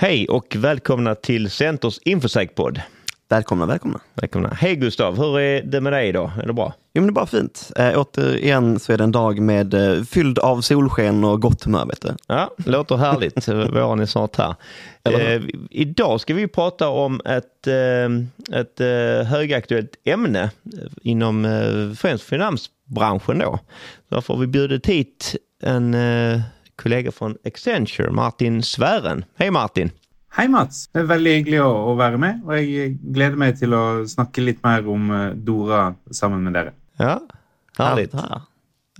Hej 0.00 0.28
och 0.28 0.56
välkomna 0.58 1.14
till 1.14 1.50
Centers 1.50 1.98
Infosäkpodd. 2.04 2.80
Välkomna, 3.28 3.66
välkomna. 3.66 4.00
Välkomna. 4.14 4.48
Hej 4.48 4.76
Gustav, 4.76 5.16
hur 5.16 5.40
är 5.40 5.62
det 5.62 5.80
med 5.80 5.92
dig 5.92 6.08
idag? 6.08 6.30
Är 6.42 6.46
det 6.46 6.52
bra? 6.52 6.74
Jo, 6.94 7.02
men 7.02 7.06
det 7.06 7.10
är 7.10 7.14
bara 7.14 7.26
fint. 7.26 7.72
Eh, 7.76 7.92
återigen 7.96 8.80
så 8.80 8.92
är 8.92 8.96
det 8.98 9.04
en 9.04 9.12
dag 9.12 9.40
med 9.40 9.74
eh, 9.74 10.02
fylld 10.02 10.38
av 10.38 10.60
solsken 10.60 11.24
och 11.24 11.42
gott 11.42 11.64
humör. 11.64 11.86
Vet 11.86 12.00
du. 12.00 12.14
Ja, 12.26 12.50
låter 12.56 12.96
härligt. 12.96 13.48
Våren 13.74 14.00
är 14.00 14.06
snart 14.06 14.36
här. 14.36 14.54
Eh, 15.04 15.42
idag 15.70 16.20
ska 16.20 16.34
vi 16.34 16.48
prata 16.48 16.88
om 16.88 17.20
ett, 17.24 17.66
eh, 17.66 18.58
ett 18.60 18.80
eh, 18.80 19.26
högaktuellt 19.26 19.90
ämne 20.04 20.42
eh, 20.42 20.50
inom 21.02 21.44
eh, 21.44 21.92
främst 21.96 22.24
finansbranschen. 22.24 23.38
Då. 23.38 23.58
Därför 24.08 24.34
har 24.34 24.40
vi 24.40 24.46
bjudit 24.46 24.86
hit 24.86 25.36
en 25.62 25.94
kollega 26.82 27.12
från 27.12 27.36
Accenture, 27.44 28.10
Martin 28.10 28.62
Svären. 28.62 29.24
Hej 29.36 29.50
Martin! 29.50 29.90
Hei, 30.36 30.48
Mats. 30.48 30.84
Det 30.92 31.00
er 31.00 31.06
veldig 31.08 31.30
hyggelig 31.38 31.60
å, 31.64 31.70
å 31.90 31.94
være 31.98 32.18
med. 32.20 32.42
Og 32.46 32.58
jeg 32.60 32.92
gleder 33.00 33.38
meg 33.40 33.56
til 33.58 33.72
å 33.74 33.82
snakke 34.06 34.44
litt 34.44 34.60
mer 34.62 34.86
om 34.86 35.08
eh, 35.10 35.30
Dora 35.34 35.88
sammen 36.14 36.44
med 36.44 36.54
dere. 36.54 36.74
Ja, 37.00 37.16
härligt. 37.78 38.14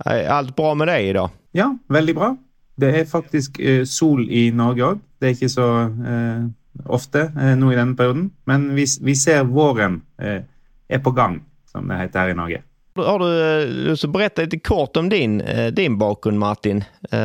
Är 0.05 0.27
Allt 0.33 0.55
bra 0.55 0.73
med 0.75 0.87
dig 0.87 1.09
idag? 1.09 1.29
Ja, 1.55 1.69
veldig 1.87 2.15
bra. 2.17 2.33
Det 2.75 2.89
er 3.01 3.05
faktisk 3.07 3.59
eh, 3.59 3.83
sol 3.85 4.25
i 4.27 4.49
Norge 4.51 4.87
òg. 4.89 5.03
Det 5.19 5.29
er 5.29 5.37
ikke 5.37 5.51
så 5.53 5.67
eh, 5.85 6.43
ofte 6.89 7.27
eh, 7.29 7.53
nå 7.59 7.71
i 7.71 7.77
denne 7.77 7.95
perioden. 7.99 8.31
Men 8.49 8.71
vi, 8.75 8.87
vi 9.05 9.15
ser 9.15 9.45
våren 9.47 10.01
eh, 10.19 10.41
er 10.89 11.03
på 11.05 11.13
gang, 11.15 11.39
som 11.69 11.87
det 11.87 12.01
heter 12.01 12.25
her 12.25 12.33
i 12.33 12.39
Norge. 12.41 12.63
Har 13.03 13.19
du 13.19 13.61
eh, 13.61 13.67
så 13.67 13.89
lust 13.89 14.03
att 14.03 14.11
berätta 14.11 14.41
lite 14.41 14.59
kort 14.59 14.97
om 14.97 15.09
din, 15.09 15.41
eh, 15.41 15.67
din 15.73 15.97
bakgrund 15.97 16.39
Martin? 16.39 16.83
Eh, 17.11 17.19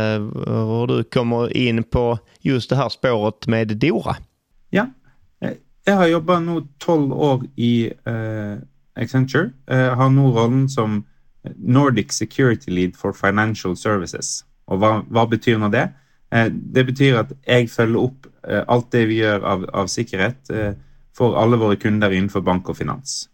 Hur 0.46 0.87
du 0.87 1.05
kommer 1.05 1.56
in 1.56 1.82
på 1.82 2.19
just 2.41 2.70
det 2.70 2.77
här 2.77 2.88
spåret 2.88 3.46
med 3.46 3.77
Dora? 3.77 4.16
Ja. 4.70 4.87
jag 5.84 5.95
har 5.95 6.06
jobbat 6.06 6.42
nu 6.42 6.66
12 6.79 7.12
år 7.12 7.42
i 7.56 7.87
eh, 7.87 9.02
Accenture. 9.02 9.51
Jag 9.66 9.96
har 9.96 10.10
nu 10.10 10.23
rollen 10.23 10.68
som 10.68 11.04
Nordic 11.57 12.13
Security 12.13 12.70
Lead 12.70 12.96
for 12.96 13.13
Financial 13.13 13.76
Services. 13.76 14.45
Och 14.65 14.80
vad, 14.80 15.04
vad 15.09 15.29
betyder 15.29 15.68
det? 15.68 15.91
Eh, 16.30 16.46
det 16.52 16.85
betyder 16.85 17.18
att 17.18 17.32
jag 17.45 17.70
följer 17.70 18.02
upp 18.02 18.26
eh, 18.48 18.82
det 18.91 19.04
vi 19.04 19.15
gör 19.15 19.41
av, 19.41 19.70
av 19.73 19.87
säkerhet 19.87 20.51
för 21.16 21.43
alla 21.43 21.57
våra 21.57 21.76
kunder 21.76 22.10
inför 22.10 22.41
bank 22.41 22.68
och 22.68 22.76
finans. 22.76 23.29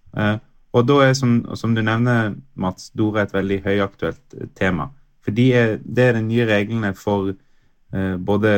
Och 0.72 0.80
og 0.80 0.86
da 0.88 1.00
er, 1.08 1.12
som, 1.12 1.44
som 1.54 1.74
du 1.74 1.82
nevner, 1.82 2.34
Mats, 2.54 2.90
Dora 2.90 3.22
et 3.22 3.34
veldig 3.34 3.62
høyaktuelt 3.64 4.36
eh, 4.38 4.46
tema. 4.54 4.90
For 5.24 5.34
de 5.34 5.52
er, 5.52 5.78
det 5.82 6.04
er 6.04 6.12
de 6.12 6.22
nye 6.22 6.46
reglene 6.46 6.92
for 6.94 7.32
eh, 7.32 8.16
både 8.16 8.52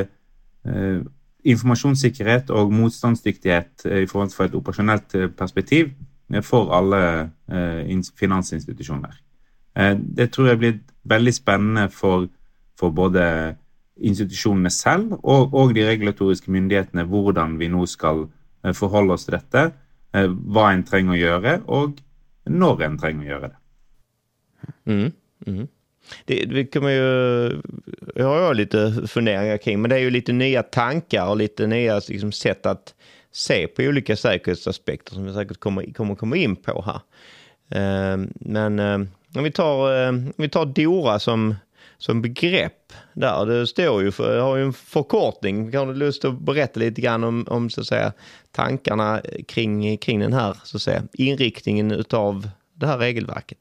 eh, 0.67 1.01
informasjonssikkerhet 1.45 2.51
og 2.51 2.73
motstandsdyktighet 2.73 3.87
eh, 3.87 4.03
i 4.03 4.07
förhållande 4.07 4.35
till 4.37 4.45
et 4.45 4.55
operasjonelt 4.55 5.15
eh, 5.15 5.29
perspektiv 5.29 5.93
eh, 6.35 6.43
för 6.43 6.43
for 6.43 6.75
alle 6.75 7.31
eh, 7.49 8.01
finansinstitusjoner. 8.17 9.21
Eh, 9.77 9.97
Det 9.97 10.33
tror 10.33 10.49
jeg 10.49 10.59
blir 10.59 10.79
veldig 11.05 11.35
spennende 11.35 11.89
for, 11.89 12.29
for 12.79 12.91
både 12.91 13.57
institusjonene 13.97 14.71
selv 14.71 15.13
og, 15.23 15.55
og 15.55 15.75
de 15.75 15.87
regulatoriske 15.87 16.51
myndighetene 16.51 17.05
hvordan 17.05 17.59
vi 17.59 17.69
nå 17.69 17.87
skal 17.87 18.27
förhålla 18.63 18.75
forholde 18.75 19.13
oss 19.13 19.25
til 19.25 19.35
dette, 19.35 19.73
Eh, 20.13 20.29
hva 20.29 20.71
en 20.73 20.85
trenger 20.85 21.15
å 21.15 21.21
gjøre, 21.21 21.55
og 21.67 22.01
når 22.51 22.83
en 22.87 22.99
trenger 23.01 23.25
å 23.25 23.31
gjøre 23.31 23.53
det. 23.53 23.59
Mm. 24.87 25.13
Mm. 25.47 25.69
Det, 26.25 26.45
det 26.45 26.65
kommer 26.67 26.91
ju, 26.91 27.63
jag 28.15 28.27
har 28.27 28.41
jag 28.41 28.57
lite 28.57 29.07
funderingar 29.07 29.57
kring, 29.57 29.83
men 29.83 29.91
det 29.91 29.97
är 29.97 30.01
ju 30.01 30.11
lite 30.11 30.33
nya 30.33 30.63
tankar 30.63 31.27
och 31.27 31.37
lite 31.37 31.67
nya 31.67 32.01
liksom, 32.09 32.33
sätt 32.33 32.67
att 32.67 32.95
se 33.33 33.67
på 33.67 33.83
olika 33.83 34.17
säkerhetsaspekter 34.17 35.15
som 35.15 35.25
vi 35.25 35.35
säkert 35.35 35.61
kommer, 35.61 35.93
kommer 35.93 36.15
komma 36.15 36.37
in 36.37 36.57
på 36.57 36.85
här. 36.87 37.01
Eh, 37.69 38.27
men 38.35 38.79
eh, 38.79 39.01
om 39.35 39.45
vi 39.45 39.51
tar, 39.51 40.03
eh, 40.03 40.09
om 40.09 40.33
vi 40.37 40.49
tar 40.49 40.67
Dora 40.67 41.19
som, 41.19 41.55
som 42.03 42.23
begrepp 42.23 42.93
där, 43.15 43.47
det 43.47 43.67
står 43.67 44.03
ju 44.03 44.11
för, 44.11 44.41
har 44.41 44.57
ju 44.57 44.65
en 44.65 44.73
förkortning. 44.73 45.77
har 45.79 45.87
du 45.87 45.95
lust 45.95 46.25
att 46.25 46.41
berätta 46.41 46.81
lite 46.81 47.01
grann 47.01 47.25
om, 47.25 47.47
om 47.49 47.71
så 47.71 47.81
att 47.81 47.87
säga, 47.87 48.13
tankarna 48.51 49.23
kring, 49.49 49.99
kring 49.99 50.21
den 50.21 50.33
här 50.33 50.57
så 50.65 50.77
att 50.77 50.83
säga, 50.83 51.03
inriktningen 51.13 51.91
utav 51.91 52.49
det 52.75 52.87
här 52.87 52.99
regelverket? 52.99 53.59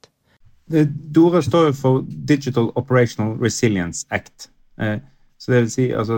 DORA 0.90 1.41
står 1.41 1.74
för 1.74 2.03
Digital 2.07 2.72
Operational 2.75 3.40
Resilience 3.40 4.07
Act. 4.09 4.50
Eh, 4.78 4.97
så 5.38 5.52
det 5.52 5.62
vill 5.62 5.72
säga, 5.72 6.00
alltså, 6.00 6.13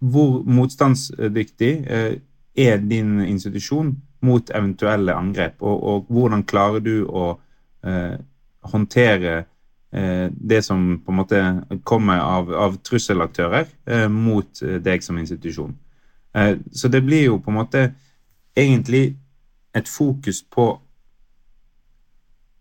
hur 0.00 0.42
motståndsdyktig 0.42 1.86
eh, 1.90 2.12
är 2.54 2.78
din 2.78 3.20
institution 3.24 4.02
mot 4.20 4.50
eventuella 4.50 5.14
angrepp 5.14 5.62
och, 5.62 5.96
och 5.96 6.06
hur 6.08 6.42
klarar 6.42 6.80
du 6.80 7.08
att 7.08 7.38
eh, 7.82 8.20
hantera 8.60 9.44
Eh, 9.92 10.28
det 10.30 10.62
som 10.62 11.00
på 11.04 11.12
en 11.12 11.16
måte 11.16 11.40
kommer 11.84 12.20
av, 12.22 12.52
av 12.54 12.76
trusselaktører 12.86 13.66
eh, 13.86 14.08
mot 14.08 14.62
eh, 14.62 14.78
deg 14.82 15.02
som 15.02 15.18
institusjon? 15.18 15.74
Eh, 16.34 16.56
så 16.72 16.88
det 16.88 17.02
blir 17.02 17.24
jo 17.24 17.40
på 17.42 17.50
en 17.50 17.58
måte 17.58 17.82
egentlig 18.54 19.16
et 19.74 19.88
fokus 19.88 20.42
på 20.42 20.68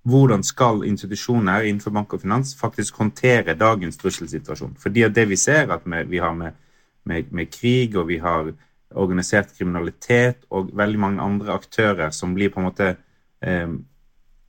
hvordan 0.10 0.44
skal 0.44 0.84
institusjoner 0.88 1.68
innenfor 1.68 1.94
bank 1.94 2.14
og 2.14 2.24
finans 2.24 2.56
faktisk 2.58 2.98
håndtere 2.98 3.54
dagens 3.54 3.98
trusselsituasjon. 3.98 4.74
Fordi 4.80 5.04
at 5.06 5.16
det 5.16 5.28
vi 5.30 5.38
ser 5.38 5.70
at 5.74 5.86
vi, 5.86 6.04
vi 6.10 6.18
har 6.18 6.34
med, 6.34 6.58
med, 7.04 7.30
med 7.32 7.52
krig, 7.52 7.96
og 7.96 8.08
vi 8.08 8.18
har 8.18 8.52
organisert 8.96 9.54
kriminalitet 9.58 10.46
og 10.50 10.72
veldig 10.74 11.00
mange 11.00 11.22
andre 11.22 11.54
aktører 11.54 12.10
som 12.10 12.34
blir 12.34 12.50
på 12.50 12.60
en 12.60 12.70
måte 12.72 12.96
eh, 13.42 13.70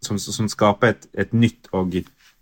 som, 0.00 0.18
som 0.18 0.48
skaper 0.48 0.94
et, 0.94 1.08
et 1.12 1.32
nytt 1.36 1.68
og 1.72 1.92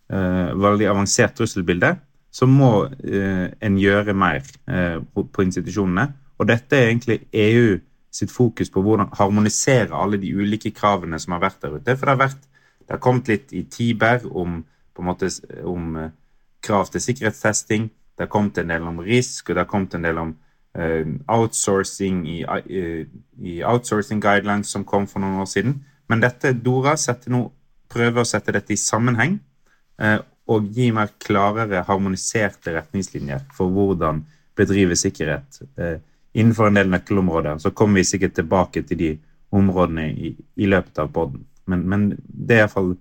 Eh, 0.08 0.54
veldig 0.56 0.86
avansert 0.88 1.34
trusselbilde, 1.36 1.90
så 2.32 2.46
må 2.48 2.86
eh, 2.86 3.48
en 3.60 3.76
gjøre 3.76 4.14
mer 4.16 4.40
eh, 4.68 4.96
på, 5.14 5.42
institusjonene. 5.44 6.06
Og 6.38 6.48
dette 6.48 6.76
er 6.76 6.88
egentlig 6.88 7.18
EU 7.36 7.78
sitt 8.14 8.32
fokus 8.32 8.70
på 8.72 8.82
hvordan 8.82 9.10
harmonisere 9.18 9.92
alle 9.92 10.20
de 10.20 10.30
ulike 10.32 10.72
kravene 10.72 11.18
som 11.20 11.34
har 11.36 11.42
vært 11.44 11.60
der 11.62 11.76
ute. 11.76 11.96
For 11.96 12.06
det 12.06 12.14
har, 12.14 12.22
vært, 12.22 12.48
det 12.80 12.94
har 12.94 13.02
kommet 13.04 13.28
litt 13.28 13.52
i 13.52 13.64
Tiber 13.68 14.24
om, 14.30 14.62
på 14.94 15.04
en 15.04 15.08
måte, 15.10 15.30
om 15.68 15.96
eh, 16.00 16.14
krav 16.64 16.88
til 16.92 17.04
sikkerhetstesting. 17.04 17.90
Det 18.16 18.26
har 18.26 18.32
kommet 18.32 18.58
en 18.58 18.72
del 18.72 18.86
om 18.88 19.02
risk, 19.04 19.48
og 19.48 19.56
det 19.56 19.64
har 19.64 19.70
kommet 19.70 19.98
en 19.98 20.08
del 20.08 20.22
om 20.22 20.32
eh, 20.78 21.04
outsourcing 21.28 22.24
i, 22.28 22.38
i, 22.64 22.86
i 23.44 23.60
outsourcing 23.60 24.22
guidelines 24.24 24.72
som 24.72 24.88
kom 24.88 25.06
for 25.10 25.20
noen 25.20 25.42
år 25.44 25.50
siden. 25.52 25.82
Men 26.08 26.24
dette 26.24 26.54
Dora 26.56 26.96
setter 26.96 27.34
nå, 27.34 27.44
prøver 27.92 28.24
å 28.24 28.28
sette 28.28 28.52
dette 28.56 28.72
i 28.74 28.80
sammenheng 28.80 29.36
eh, 29.36 29.47
Eh, 30.02 30.18
og 30.48 30.68
gi 30.72 30.88
mer 30.96 31.10
klarere 31.20 31.82
harmoniserte 31.84 32.72
retningslinjer 32.72 33.42
for 33.56 33.72
hvordan 33.72 34.22
bedrive 34.56 34.96
sikkerhet 34.96 35.60
eh, 35.76 35.98
innenfor 36.32 36.70
en 36.70 36.78
del 36.78 36.92
nøkkelområder. 36.92 37.58
Så 37.58 37.70
kommer 37.76 38.00
vi 38.00 38.08
sikkert 38.08 38.34
tilbake 38.38 38.82
til 38.88 38.98
de 38.98 39.10
områdene 39.50 40.08
i, 40.12 40.32
i 40.56 40.68
løpet 40.68 40.98
av 41.02 41.12
podden. 41.12 41.44
Men, 41.68 41.84
men 41.88 42.08
det 42.16 42.56
er 42.56 42.64
iallfall 42.64 42.94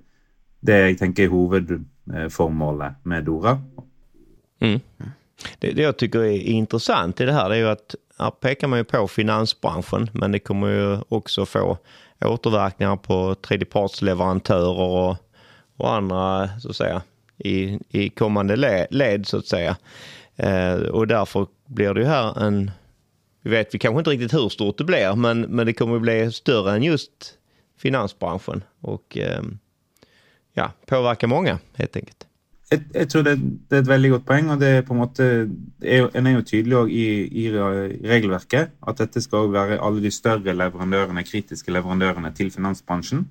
det 0.68 0.78
jeg 0.82 0.98
tenker 1.00 1.28
er 1.28 1.32
hovedformålet 1.32 3.00
med 3.08 3.28
Dora. 3.28 3.58
Mm. 4.60 4.80
Det, 5.60 5.72
det 5.72 5.82
jag 5.82 5.98
tycker 5.98 6.20
är 6.20 6.42
intressant 6.42 7.22
i 7.22 7.26
det 7.26 7.34
här 7.34 7.50
det 7.50 7.56
är 7.56 7.60
ju 7.60 7.68
att 7.70 7.96
här 8.20 8.32
pekar 8.32 8.68
man 8.68 8.80
ju 8.80 8.84
på 8.84 9.08
finansbranschen 9.08 10.10
men 10.14 10.32
det 10.32 10.40
kommer 10.40 10.68
ju 10.68 11.00
också 11.10 11.46
få 11.46 11.78
återverkningar 12.26 12.96
på 12.96 13.36
tredjepartsleverantörer 13.36 14.80
och, 14.80 15.18
och 15.78 15.94
andra 15.94 16.50
så 16.60 16.70
att 16.70 16.76
säga 16.76 17.02
i, 17.38 17.80
i 17.90 18.10
kommande 18.10 18.56
led, 18.56 18.88
led 18.90 19.28
så 19.28 19.38
att 19.38 19.48
säga. 19.48 19.78
Eh, 20.36 20.74
och 20.74 21.08
därför 21.08 21.48
blir 21.66 21.94
det 21.94 22.02
ju 22.02 22.08
här 22.08 22.44
en, 22.44 22.72
vi 23.42 23.50
vet 23.50 23.76
vi 23.76 23.80
kanske 23.80 24.00
inte 24.00 24.10
riktigt 24.10 24.34
hur 24.34 24.50
stort 24.50 24.78
det 24.78 24.84
blir 24.84 25.16
men, 25.16 25.42
men 25.42 25.66
det 25.66 25.74
kommer 25.74 25.96
att 25.96 26.02
bli 26.02 26.32
större 26.32 26.76
än 26.76 26.84
just 26.84 27.12
finansbranschen 27.78 28.64
och 28.82 29.18
eh, 29.18 29.42
ja, 30.54 30.72
påverka 30.86 31.28
många 31.28 31.60
helt 31.74 31.96
enkelt. 31.96 32.28
Jeg, 32.68 32.82
jeg 32.94 33.08
tror 33.10 33.24
det, 33.24 33.38
det 33.70 33.78
er 33.78 33.84
et 33.86 33.90
veldig 33.90 34.10
godt 34.12 34.26
poeng, 34.28 34.50
og 34.52 34.60
det 34.60 34.68
er 34.68 34.82
på 34.84 34.92
en 34.92 35.00
måte 35.00 35.26
er 35.80 36.10
En 36.20 36.28
er 36.28 36.34
jo 36.36 36.44
tydelig 36.44 36.82
i, 36.92 37.06
i 37.44 37.46
regelverket 37.54 38.74
at 38.84 39.00
dette 39.00 39.24
skal 39.24 39.48
vara 39.54 39.70
være 39.72 39.80
alle 39.80 40.04
de 40.04 40.12
større 40.12 40.56
leverandørene, 40.56 41.24
kritiske 41.24 41.72
leverandørene 41.72 42.34
til 42.36 42.52
finansbransjen. 42.52 43.24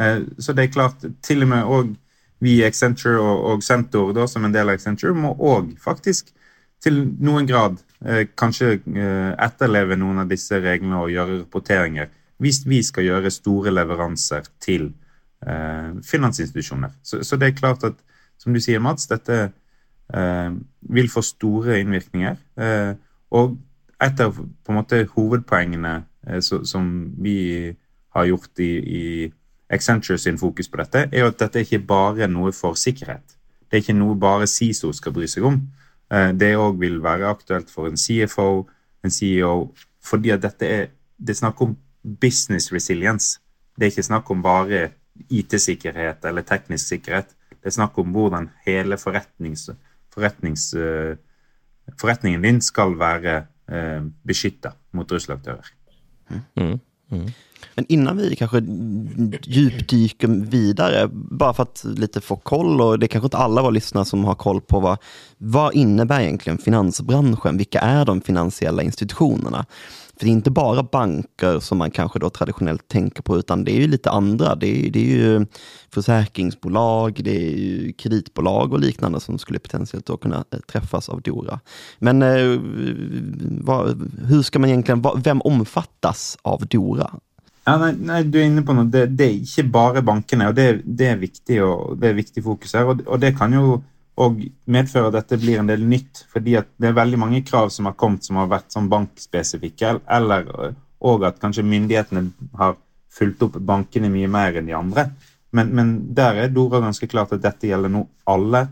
Eh, 0.00 0.22
så 0.38 0.54
det 0.56 0.66
er 0.66 0.74
klart, 0.74 1.04
til 1.22 1.44
og 1.44 1.52
med 1.52 1.74
òg 1.78 1.94
vi 2.40 2.56
i 2.56 2.64
Accenture 2.64 3.20
og, 3.20 3.44
og 3.50 3.64
Centor 3.64 4.14
da, 4.16 4.26
som 4.30 4.46
en 4.46 4.54
del 4.54 4.70
av 4.70 4.78
Accenture 4.78 5.12
må 5.16 5.34
òg 5.36 5.74
faktisk 5.80 6.32
til 6.80 7.02
noen 7.20 7.48
grad 7.48 7.76
eh, 8.06 8.24
kanskje 8.38 8.78
eh, 8.78 9.32
etterleve 9.36 9.98
noen 10.00 10.22
av 10.22 10.30
disse 10.30 10.56
reglene 10.62 11.02
og 11.02 11.12
gjøre 11.12 11.42
rapporteringer 11.42 12.08
hvis 12.40 12.62
vi 12.64 12.80
skal 12.84 13.04
gjøre 13.04 13.32
store 13.34 13.72
leveranser 13.74 14.46
til 14.64 14.86
eh, 15.44 15.90
finansinstitusjoner. 16.08 16.94
Så, 17.04 17.20
så 17.26 17.36
det 17.36 17.50
er 17.50 17.58
klart 17.58 17.84
at 17.84 17.98
som 18.40 18.54
du 18.56 18.60
sier, 18.64 18.80
Mats, 18.80 19.04
dette 19.10 19.50
eh, 20.16 20.52
vil 20.80 21.10
få 21.12 21.20
store 21.24 21.76
innvirkninger. 21.82 22.38
Eh, 22.56 22.94
og 23.36 23.58
et 24.00 24.22
av 24.24 24.38
på 24.38 24.72
en 24.72 24.78
måte 24.78 25.02
hovedpoengene 25.12 25.92
eh, 26.26 26.40
så, 26.40 26.62
som 26.64 26.88
vi 27.20 27.36
har 28.16 28.30
gjort 28.30 28.64
i, 28.64 28.70
i 28.80 29.04
Accenture 29.70 30.18
sin 30.18 30.38
fokus 30.38 30.68
på 30.68 30.80
dette, 30.80 31.06
er 31.12 31.24
jo 31.24 31.30
at 31.30 31.38
dette 31.38 31.62
ikke 31.62 31.78
bare 31.86 32.24
er 32.26 32.32
noe 32.32 32.52
for 32.52 32.78
sikkerhet. 32.78 33.36
Det 33.70 33.78
er 33.78 33.84
ikke 33.84 33.98
noe 33.98 34.16
bare 34.18 34.48
CISO 34.50 34.90
skal 34.92 35.14
bry 35.14 35.28
seg 35.30 35.46
om. 35.46 35.60
Eh, 36.10 36.32
det 36.34 36.56
òg 36.58 36.80
vil 36.80 36.98
være 37.02 37.28
aktuelt 37.30 37.70
for 37.70 37.86
en 37.86 38.00
CFO, 38.00 38.66
en 39.04 39.14
CEO, 39.14 39.70
fordi 40.02 40.32
at 40.34 40.42
dette 40.42 40.66
er 40.66 40.88
det 41.20 41.34
er 41.34 41.40
snakk 41.42 41.60
om 41.60 41.76
business 42.20 42.72
resilience. 42.72 43.40
Det 43.76 43.86
er 43.86 43.92
ikke 43.92 44.08
snakk 44.08 44.30
om 44.32 44.42
bare 44.42 44.90
IT-sikkerhet 45.28 46.24
eller 46.24 46.46
teknisk 46.48 46.94
sikkerhet. 46.94 47.34
Det 47.50 47.68
er 47.68 47.76
snakk 47.76 47.98
om 48.00 48.14
hvordan 48.14 48.48
hele 48.64 48.96
forretnings, 48.98 49.68
forretnings, 50.14 50.72
eh, 50.74 51.16
forretningen 52.00 52.42
din 52.42 52.60
skal 52.64 52.96
være 52.98 53.36
eh, 53.68 54.00
beskytta 54.24 54.72
mot 54.92 55.12
russelaktører. 55.12 55.72
Mm. 56.30 56.40
Mm. 56.56 56.80
mm. 57.10 57.28
Men 57.74 57.86
innan 57.88 58.16
vi 58.16 58.36
kanske 58.36 58.62
djupdyker 59.42 60.28
vidare, 60.28 61.08
bara 61.12 61.54
för 61.54 61.62
att 61.62 61.84
lite 61.84 62.20
få 62.20 62.36
koll, 62.36 62.80
och 62.80 62.98
det 62.98 63.06
är 63.06 63.08
kanske 63.08 63.26
inte 63.26 63.36
alla 63.36 63.62
våra 63.62 63.70
lyssnare 63.70 64.04
som 64.04 64.24
har 64.24 64.34
koll 64.34 64.60
på 64.60 64.80
vad, 64.80 64.98
vad 65.38 65.74
innebär 65.74 66.20
egentligen 66.20 66.58
finansbranschen? 66.58 67.56
Vilka 67.56 67.80
är 67.80 68.04
de 68.04 68.20
finansiella 68.20 68.82
institutionerna? 68.82 69.66
För 70.20 70.26
det 70.26 70.30
är 70.30 70.32
inte 70.32 70.50
bara 70.50 70.82
banker 70.82 71.60
som 71.60 71.78
man 71.78 71.90
kanske 71.90 72.18
då 72.18 72.30
traditionellt 72.30 72.88
tänker 72.88 73.22
på, 73.22 73.38
utan 73.38 73.64
det 73.64 73.72
är 73.72 73.80
ju 73.80 73.86
lite 73.86 74.10
andra. 74.10 74.54
Det 74.54 74.86
är, 74.86 74.90
det 74.90 74.98
är 74.98 75.16
ju 75.16 75.46
försäkringsbolag, 75.94 77.20
det 77.24 77.36
är 77.36 77.56
ju 77.56 77.92
kreditbolag 77.92 78.72
och 78.72 78.80
liknande 78.80 79.20
som 79.20 79.38
skulle 79.38 79.58
potentiellt 79.58 80.06
då 80.06 80.16
kunna 80.16 80.44
eh, 80.50 80.58
träffas 80.58 81.08
av 81.08 81.22
Dora. 81.22 81.60
Men 81.98 82.22
eh, 82.22 82.60
vad, 83.60 84.10
hur 84.26 84.42
ska 84.42 84.58
man 84.58 84.70
egentligen, 84.70 85.04
vem 85.16 85.40
omfattas 85.42 86.38
av 86.42 86.66
Dora? 86.66 87.10
Ja, 87.66 87.76
nei, 87.78 87.92
nei, 87.92 88.22
du 88.24 88.40
är 88.40 88.44
inne 88.48 88.62
på 88.62 88.72
noe. 88.72 88.88
Det, 88.88 89.06
det 89.06 89.24
är 89.24 89.34
inte 89.34 89.62
bara 89.62 90.02
bankerna 90.02 90.48
och 90.48 90.54
det, 90.54 90.80
det 90.84 91.06
är 91.06 91.16
viktigt 91.16 91.62
och 91.62 91.96
det 91.98 92.08
är 92.08 92.14
viktigt 92.14 92.44
fokus 92.44 92.74
her. 92.74 92.84
Og, 92.84 93.00
og 93.06 93.20
det 93.20 93.36
kan 93.38 93.52
ju 93.52 93.80
òg 94.20 94.40
medføre 94.68 95.08
at 95.08 95.16
dette 95.16 95.38
blir 95.40 95.60
en 95.60 95.68
del 95.70 95.84
nytt. 95.86 96.24
Fordi 96.32 96.58
det 96.60 96.88
er 96.88 96.96
veldig 96.96 97.18
mange 97.20 97.42
krav 97.46 97.70
som 97.72 97.88
har 97.88 97.96
kommet 98.00 98.26
som 98.26 98.40
har 98.40 98.50
vært 98.50 98.72
sånn 98.72 98.90
bankspesifikke, 98.92 99.98
eller 100.10 100.48
òg 101.00 101.26
at 101.28 101.40
kanskje 101.40 101.64
myndighetene 101.66 102.26
har 102.60 102.76
fulgt 103.10 103.42
opp 103.46 103.58
bankene 103.66 104.10
mye 104.12 104.28
mer 104.30 104.60
enn 104.60 104.68
de 104.68 104.76
andre. 104.76 105.06
Men, 105.56 105.72
men 105.74 105.94
der 106.14 106.44
er 106.44 106.52
Dora 106.52 106.82
ganske 106.84 107.08
klart 107.10 107.32
at 107.34 107.42
dette 107.42 107.66
gjelder 107.66 107.90
nå 107.90 108.04
alle 108.30 108.66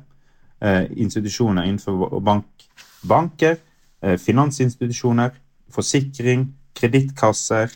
eh, 0.63 0.85
institusjoner 1.01 1.67
innenfor 1.67 2.21
bank, 2.23 2.69
banker, 3.09 3.57
eh, 4.05 4.15
finansinstitusjoner, 4.21 5.33
forsikring, 5.75 6.47
kredittkasser, 6.79 7.73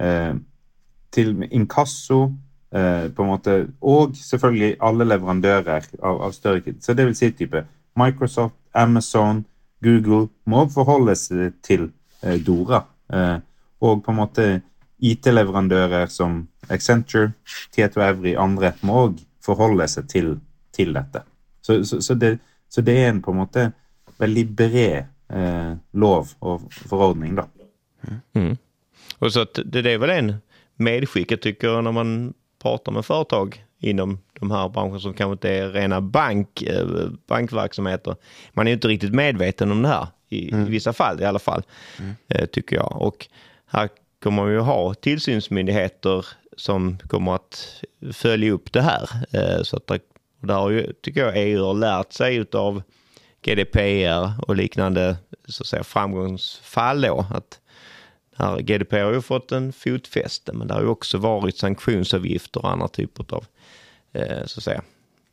Eh, 0.00 0.34
til 1.14 1.46
inkasso, 1.50 2.26
Eh, 2.76 3.10
på 3.10 3.22
en 3.22 3.28
måte, 3.28 3.68
Og 3.80 4.16
selvfølgelig 4.16 4.76
alle 4.80 5.04
leverandører 5.04 5.84
av, 6.02 6.22
av 6.22 6.32
større 6.32 6.60
kit. 6.60 6.84
Så 6.84 6.94
det 6.94 7.06
vil 7.06 7.14
si 7.16 7.30
type 7.30 7.62
Microsoft, 7.96 8.54
Amazon, 8.74 9.44
Google 9.82 10.28
må 10.44 10.66
forholde 10.74 11.14
seg 11.16 11.54
til 11.62 11.90
eh, 12.22 12.40
Dora. 12.42 12.82
Eh, 13.12 13.38
og 13.80 14.02
på 14.04 14.12
en 14.12 14.18
måte 14.18 14.48
IT-leverandører 14.98 16.10
som 16.10 16.42
Accenture, 16.68 17.32
Tieto 17.72 18.02
Evry, 18.02 18.34
andre 18.34 18.74
må 18.82 19.06
òg 19.06 19.22
forholde 19.44 19.86
seg 19.88 20.10
til, 20.10 20.34
til 20.74 20.92
dette. 20.96 21.22
Så, 21.62 21.84
så, 21.84 22.00
så, 22.02 22.14
det, 22.14 22.38
så, 22.68 22.82
det, 22.82 22.98
er 22.98 23.12
en 23.12 23.22
på 23.22 23.30
en 23.30 23.40
måte 23.44 23.70
veldig 24.18 24.46
bred 24.56 25.06
eh, 25.30 25.72
lov 25.94 26.34
og 26.40 26.66
forordning, 26.90 27.38
da. 27.38 27.46
Mm. 28.34 28.56
Och 29.18 29.32
så 29.32 29.40
att 29.40 29.58
det 29.64 29.92
är 29.92 29.98
väl 29.98 30.10
en 30.10 30.36
medskick 30.74 31.32
jag 31.32 31.42
tycker 31.42 31.82
när 31.82 31.92
man 31.92 32.34
pratar 32.62 32.92
med 32.92 33.04
företag 33.04 33.64
inom 33.78 34.18
de 34.40 34.50
här 34.50 34.68
branscherna 34.68 35.00
som 35.00 35.14
kanske 35.14 35.32
inte 35.32 35.50
är 35.50 35.68
rena 35.68 36.00
bank, 36.00 36.62
eh, 36.62 36.86
bankverksamheter. 37.26 38.16
Man 38.52 38.68
är 38.68 38.72
inte 38.72 38.88
riktigt 38.88 39.14
medveten 39.14 39.72
om 39.72 39.82
det 39.82 39.88
här, 39.88 40.06
i, 40.28 40.52
mm. 40.52 40.66
i 40.66 40.70
vissa 40.70 40.92
fall 40.92 41.20
i 41.20 41.24
alla 41.24 41.38
fall, 41.38 41.62
mm. 41.98 42.14
Eh, 42.28 42.46
tycker 42.46 42.76
jag. 42.76 43.02
Och 43.02 43.26
här 43.66 43.88
kommer 44.22 44.44
vi 44.44 44.56
att 44.56 44.66
ha 44.66 44.94
tillsynsmyndigheter 44.94 46.26
som 46.56 46.98
kommer 46.98 47.34
att 47.34 47.82
följa 48.12 48.52
upp 48.52 48.72
det 48.72 48.82
här. 48.82 49.08
Eh, 49.30 49.62
så 49.62 49.76
att 49.76 49.86
där 50.40 50.54
har 50.54 50.70
ju, 50.70 50.92
tycker 50.92 51.20
jag 51.20 51.32
EU 51.36 51.64
har 51.64 51.74
lärt 51.74 52.12
sig 52.12 52.44
av 52.52 52.82
GDPR 53.42 54.44
och 54.48 54.56
liknande 54.56 55.16
så 55.48 55.62
att 55.62 55.66
säga, 55.66 55.84
framgångsfall 55.84 57.00
då. 57.00 57.26
Att 57.30 57.60
här, 58.36 58.60
GDPR 58.60 59.04
har 59.04 59.12
ju 59.12 59.20
fått 59.20 59.52
en 59.52 59.72
fotfäste, 59.72 60.52
men 60.52 60.68
det 60.68 60.74
har 60.74 60.82
ju 60.82 60.88
också 60.88 61.18
varit 61.18 61.58
sanktionsavgifter 61.58 62.60
och 62.60 62.70
andra 62.70 62.88
typer 62.88 63.34
av 63.34 63.44
eh, 64.12 64.44
så 64.46 64.60
att 64.60 64.64
säga, 64.64 64.82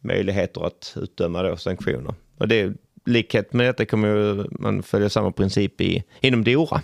möjligheter 0.02 0.66
att 0.66 0.94
utdöma 0.96 1.44
då 1.44 1.58
sanktioner. 1.58 2.16
Och 2.38 2.48
det, 2.48 2.74
likhet 3.06 3.54
med 3.54 3.66
detta 3.66 3.86
kommer 3.86 4.08
ju 4.08 4.46
man 4.52 4.84
följa 4.84 5.10
samma 5.10 5.32
princip 5.32 5.82
i, 5.82 6.04
inom 6.22 6.44
DORA. 6.44 6.82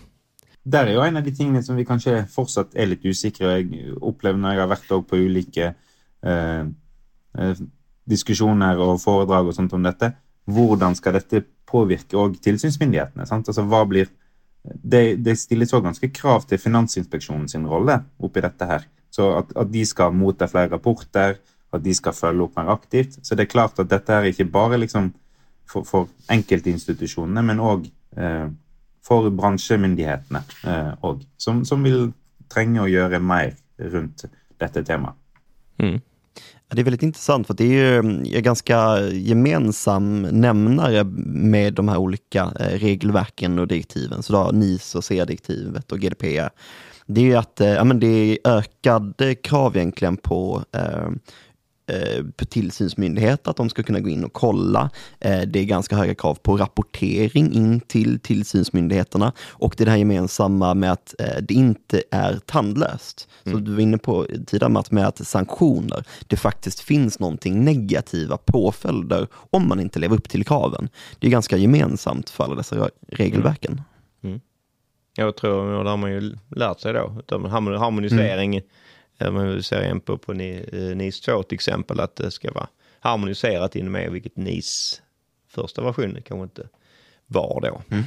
Där 0.63 0.88
är 0.88 0.94
jo 0.94 1.01
en 1.01 1.18
av 1.18 1.24
de 1.24 1.31
tingene 1.31 1.63
som 1.63 1.75
vi 1.75 1.86
kanskje 1.86 2.25
fortsatt 2.30 2.75
er 2.75 2.89
litt 2.92 3.06
usikre. 3.07 3.56
Jeg 3.57 3.94
opplever 4.06 4.38
når 4.38 4.54
jeg 4.54 4.62
har 4.62 4.72
vært 4.74 4.89
på 5.10 5.18
ulike 5.18 5.69
eh, 6.22 6.65
eh, 7.39 7.62
diskusjoner 8.10 8.81
og 8.83 9.00
foredrag 9.01 9.50
og 9.50 9.56
sånt 9.56 9.74
om 9.74 9.86
dette, 9.88 10.12
hvordan 10.50 10.98
skal 10.98 11.15
dette 11.15 11.45
påvirke 11.69 12.18
òg 12.19 12.38
tilsynsmyndighetene? 12.44 13.25
Sant? 13.30 13.50
Altså, 13.50 13.63
hva 13.69 13.86
blir 13.88 14.12
det, 14.64 15.20
det 15.24 15.38
stilles 15.40 15.74
òg 15.74 15.86
ganske 15.88 16.10
krav 16.14 16.46
til 16.50 16.60
Finansinspeksjonen 16.62 17.48
sin 17.52 17.68
rolle 17.70 18.00
oppi 18.20 18.44
dette 18.44 18.68
her. 18.68 18.88
Så 19.10 19.32
at, 19.40 19.54
at, 19.58 19.72
de 19.72 19.86
skal 19.88 20.14
motta 20.14 20.48
flere 20.50 20.72
rapporter, 20.74 21.40
at 21.74 21.84
de 21.84 21.94
skal 21.96 22.14
følge 22.14 22.46
opp 22.46 22.58
mer 22.58 22.72
aktivt. 22.74 23.18
Så 23.26 23.36
det 23.36 23.48
er 23.48 23.54
klart 23.54 23.80
at 23.80 23.90
dette 23.90 24.14
er 24.14 24.30
ikke 24.30 24.50
bare 24.52 24.80
liksom 24.82 25.12
for, 25.70 25.86
for 25.86 26.10
enkeltinstitusjonene, 26.34 27.44
men 27.46 27.62
òg 27.62 27.88
eh, 28.18 28.50
for 29.06 29.30
bransjemyndighetene 29.34 30.44
òg, 31.06 31.22
eh, 31.22 31.26
som, 31.38 31.64
som, 31.66 31.86
vil 31.86 32.12
trenge 32.50 32.82
å 32.82 32.90
gjøre 32.90 33.20
mer 33.22 33.54
rundt 33.94 34.26
dette 34.60 34.84
temaet. 34.86 35.18
Mm. 35.80 36.00
Det 36.71 36.81
är 36.81 36.83
väldigt 36.83 37.04
intressant 37.04 37.48
för 37.48 37.54
det 37.54 37.63
är 37.63 37.68
ju 37.68 37.98
mm, 37.98 38.24
en 38.33 38.44
ganska 38.44 39.00
gemensam 39.01 40.21
nämnare 40.21 41.04
med 41.25 41.74
de 41.74 41.88
här 41.88 41.98
olika 41.98 42.51
eh, 42.60 42.80
regelverken 42.80 43.60
och 43.60 43.68
direktiven. 43.68 44.24
Så 44.24 44.33
då 44.33 44.51
NIS 44.51 44.95
och 44.95 45.04
C-direktivet 45.04 45.92
och 45.92 46.00
GDPR. 46.00 46.50
Det 47.06 47.21
är 47.21 47.25
ju 47.25 47.36
att 47.36 47.62
eh, 47.62 47.67
ja, 47.67 47.84
men 47.84 48.00
det 48.00 48.08
är 48.08 48.38
ökade 48.58 49.36
krav 49.36 49.77
egentligen 49.77 50.17
på 50.17 50.63
eh, 50.72 51.10
Eh, 51.89 52.46
tillsynsmyndighet 52.50 53.48
att 53.48 53.58
de 53.58 53.69
ska 53.69 53.84
kunna 53.84 54.00
gå 54.00 54.10
in 54.10 54.24
och 54.24 54.34
kolla. 54.34 54.89
Eh, 55.19 55.41
det 55.41 55.60
är 55.60 55.63
ganska 55.63 55.96
höga 55.96 56.15
krav 56.15 56.36
på 56.36 56.58
rapportering 56.58 57.53
in 57.53 57.79
till 57.79 58.19
tillsynsmyndigheterna 58.19 59.34
och 59.48 59.75
det 59.77 59.84
är 59.84 59.86
det 59.86 59.91
här 59.91 59.98
gemensamma 59.98 60.74
med 60.74 60.91
att 60.91 61.15
eh, 61.19 61.41
det 61.41 61.53
inte 61.53 62.03
är 62.12 62.39
tandlöst. 62.46 63.29
Mm. 63.43 63.58
Så 63.58 63.65
du 63.65 63.74
var 63.74 63.79
inne 63.79 63.98
på 63.98 64.25
tidigare 64.48 64.69
Matt, 64.69 64.91
med 64.91 65.08
att 65.08 65.27
sanktioner, 65.27 66.03
det 66.27 66.38
faktiskt 66.38 66.79
finns 66.79 67.19
någonting 67.19 67.65
negativa 67.65 68.38
påföljder 68.38 69.27
om 69.34 69.67
man 69.67 69.79
inte 69.79 70.00
lever 70.00 70.15
upp 70.15 70.29
till 70.29 70.46
kraven. 70.46 70.89
Det 71.19 71.27
är 71.27 71.31
ganska 71.31 71.58
gemensamt 71.58 72.29
för 72.29 72.43
alla 72.43 72.55
dessa 72.55 72.89
regelverken. 73.08 73.72
Mm. 73.72 73.84
Mm. 74.24 74.41
Jag 75.15 75.36
tror, 75.36 75.74
och 75.74 75.84
det 75.84 75.89
har 75.89 75.98
man 75.98 76.12
ju 76.12 76.36
lärt 76.55 76.79
sig 76.79 76.93
då, 76.93 77.22
harmonisering 77.29 78.55
mm 78.55 78.69
man 79.20 79.64
ser 79.64 79.82
en 79.82 80.00
på, 80.00 80.18
på 80.18 80.34
NIS 80.34 81.22
2 81.22 81.44
till 81.44 81.56
exempel, 81.56 82.00
att 82.00 82.16
det 82.16 82.32
ska 82.32 82.52
vara 82.52 82.68
harmoniserat 83.00 83.76
inom 83.76 83.96
EU, 83.96 84.12
vilket 84.12 84.36
NIS 84.36 85.02
första 85.48 85.82
versionen 85.82 86.22
kanske 86.22 86.44
inte 86.44 86.68
var 87.28 87.62
då. 87.62 87.82
Mm. 87.96 88.04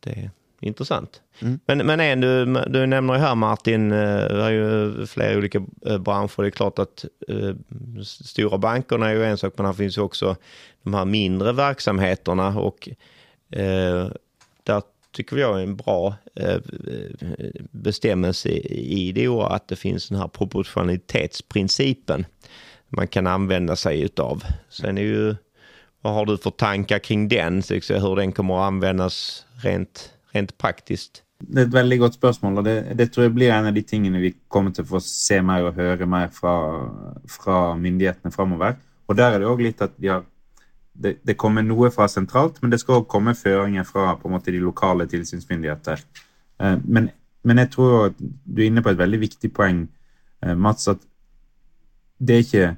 Det 0.00 0.10
är 0.10 0.30
intressant. 0.60 1.22
Mm. 1.40 1.60
Men, 1.66 1.78
men 1.78 2.00
en, 2.00 2.20
du, 2.20 2.44
du 2.66 2.86
nämner 2.86 3.14
ju 3.14 3.20
här 3.20 3.34
Martin, 3.34 3.92
eh, 3.92 3.98
det 4.18 4.42
är 4.44 4.50
ju 4.50 5.06
flera 5.06 5.38
olika 5.38 5.62
eh, 5.86 5.98
branscher. 5.98 6.42
Det 6.42 6.48
är 6.48 6.50
klart 6.50 6.78
att 6.78 7.04
eh, 7.28 7.54
stora 8.04 8.58
bankerna 8.58 9.08
är 9.08 9.14
ju 9.14 9.24
en 9.24 9.38
sak, 9.38 9.54
men 9.56 9.66
här 9.66 9.72
finns 9.72 9.98
ju 9.98 10.02
också 10.02 10.36
de 10.82 10.94
här 10.94 11.04
mindre 11.04 11.52
verksamheterna 11.52 12.58
och 12.58 12.88
eh, 13.50 14.08
där 14.62 14.82
tycker 15.12 15.36
jag 15.36 15.58
är 15.58 15.62
en 15.62 15.76
bra 15.76 16.14
eh, 16.34 16.54
eh, 16.54 16.60
bestämmelse 17.70 18.48
i 18.48 19.12
det 19.12 19.28
och 19.28 19.54
att 19.54 19.68
det 19.68 19.76
finns 19.76 20.08
den 20.08 20.18
här 20.18 20.28
proportionalitetsprincipen 20.28 22.24
man 22.88 23.08
kan 23.08 23.26
använda 23.26 23.76
sig 23.76 24.02
utav. 24.02 24.42
Sen 24.68 24.98
är 24.98 25.02
ju, 25.02 25.36
vad 26.00 26.14
har 26.14 26.26
du 26.26 26.38
för 26.38 26.50
tankar 26.50 26.98
kring 26.98 27.28
den, 27.28 27.62
hur 27.88 28.16
den 28.16 28.32
kommer 28.32 28.54
att 28.54 28.66
användas 28.66 29.46
rent, 29.62 30.12
rent 30.32 30.58
praktiskt? 30.58 31.22
Det 31.38 31.60
är 31.60 31.66
ett 31.66 31.74
väldigt 31.74 32.00
gott 32.00 32.14
spörsmål 32.14 32.58
och 32.58 32.64
det, 32.64 32.94
det, 32.94 33.06
tror 33.06 33.24
jag 33.24 33.32
blir 33.32 33.50
en 33.50 33.66
av 33.66 33.72
de 33.72 33.82
tingene 33.82 34.18
vi 34.18 34.34
kommer 34.48 34.70
att 34.80 34.88
få 34.88 35.00
se 35.00 35.42
mer 35.42 35.64
och 35.64 35.74
höra 35.74 36.06
mer 36.06 36.28
från, 37.28 37.82
myndigheterna 37.82 38.30
framöver. 38.30 38.76
Och 39.06 39.16
där 39.16 39.32
är 39.32 39.40
det 39.40 39.46
också 39.46 39.62
lite 39.62 39.84
att 39.84 39.92
de 39.96 40.08
har 40.08 40.24
det, 41.02 41.14
det, 41.26 41.36
kommer 41.40 41.64
noe 41.64 41.90
fra 41.94 42.08
sentralt, 42.10 42.60
men 42.62 42.72
det 42.72 42.80
skal 42.82 43.00
òg 43.00 43.08
komme 43.10 43.34
føringer 43.36 43.86
fra 43.88 44.14
på 44.20 44.28
en 44.28 44.36
måte, 44.36 44.52
de 44.52 44.60
lokale 44.62 45.06
tilsynsmyndigheter. 45.10 46.02
Eh, 46.60 46.76
men, 46.84 47.08
men, 47.44 47.62
jeg 47.62 47.72
tror 47.74 48.10
at 48.10 48.20
du 48.20 48.60
er 48.60 48.68
inne 48.68 48.84
på 48.84 48.92
et 48.92 49.00
veldig 49.00 49.20
viktig 49.22 49.52
poeng, 49.56 49.86
eh, 50.44 50.56
Mats, 50.56 50.88
at 50.92 51.02
det 52.20 52.36
er 52.36 52.46
ikke 52.46 52.76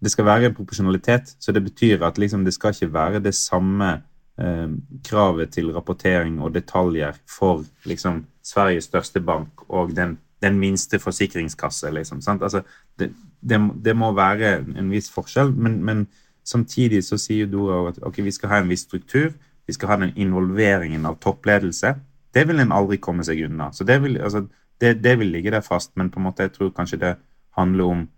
Det 0.00 0.08
skal 0.08 0.24
være 0.24 0.52
proporsjonalitet, 0.56 1.34
så 1.36 1.52
det 1.52 1.60
betyr 1.60 2.02
at 2.02 2.18
liksom, 2.18 2.44
det 2.44 2.54
skal 2.54 2.72
ikke 2.72 2.92
være 2.92 3.18
det 3.20 3.34
samme 3.34 4.00
eh, 4.40 4.70
kravet 5.04 5.50
til 5.52 5.74
rapportering 5.74 6.38
og 6.40 6.54
detaljer 6.54 7.18
for 7.28 7.66
liksom, 7.84 8.24
Sveriges 8.42 8.84
største 8.88 9.20
bank 9.20 9.68
og 9.68 9.92
den, 9.96 10.16
den 10.42 10.56
minste 10.58 10.98
forsikringskasse. 10.98 11.90
Liksom, 11.90 12.22
altså, 12.40 12.62
det, 12.98 13.12
det, 13.40 13.60
det, 13.84 13.96
må 13.96 14.12
være 14.12 14.64
en 14.78 14.90
viss 14.90 15.10
forskjell, 15.12 15.52
men, 15.52 15.84
men 15.84 16.06
Samtidigt 16.44 17.04
så 17.04 17.18
sier 17.20 17.46
Dora 17.46 17.88
at 17.90 18.00
okay, 18.02 18.24
vi 18.24 18.32
skal 18.34 18.52
ha 18.52 18.60
en 18.60 18.70
viss 18.70 18.86
struktur. 18.86 19.32
Vi 19.66 19.74
skal 19.76 19.92
ha 19.92 19.96
den 20.02 20.16
involveringen 20.16 21.06
av 21.06 21.18
toppledelse. 21.22 21.94
Det 22.34 22.46
vil 22.48 22.62
en 22.62 22.72
aldri 22.72 22.98
komme 23.02 23.24
seg 23.26 23.44
unna. 23.46 23.70
Så 23.72 23.84
det 23.84 24.00
vil, 24.02 24.18
altså, 24.22 24.46
det, 24.80 24.96
det 25.04 25.18
vil 25.18 25.32
ligge 25.34 25.52
der 25.54 25.64
fast, 25.64 25.92
men 25.96 26.10
på 26.10 26.20
en 26.20 26.28
måte 26.28 26.46
jeg 26.46 26.54
tror 26.56 26.72
kanskje 26.74 27.00
det 27.02 27.14
handler 27.58 27.84
om 27.84 28.08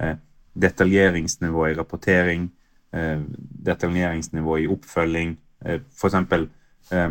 eh, 0.00 0.16
detaljeringsnivå 0.54 1.66
i 1.68 1.74
rapportering, 1.74 2.50
eh, 2.94 3.20
detaljeringsnivå 3.66 4.58
i 4.62 4.68
oppfølging. 4.70 5.36
Eh, 5.64 5.80
for 5.96 6.08
eksempel 6.08 6.48
eh, 6.92 7.10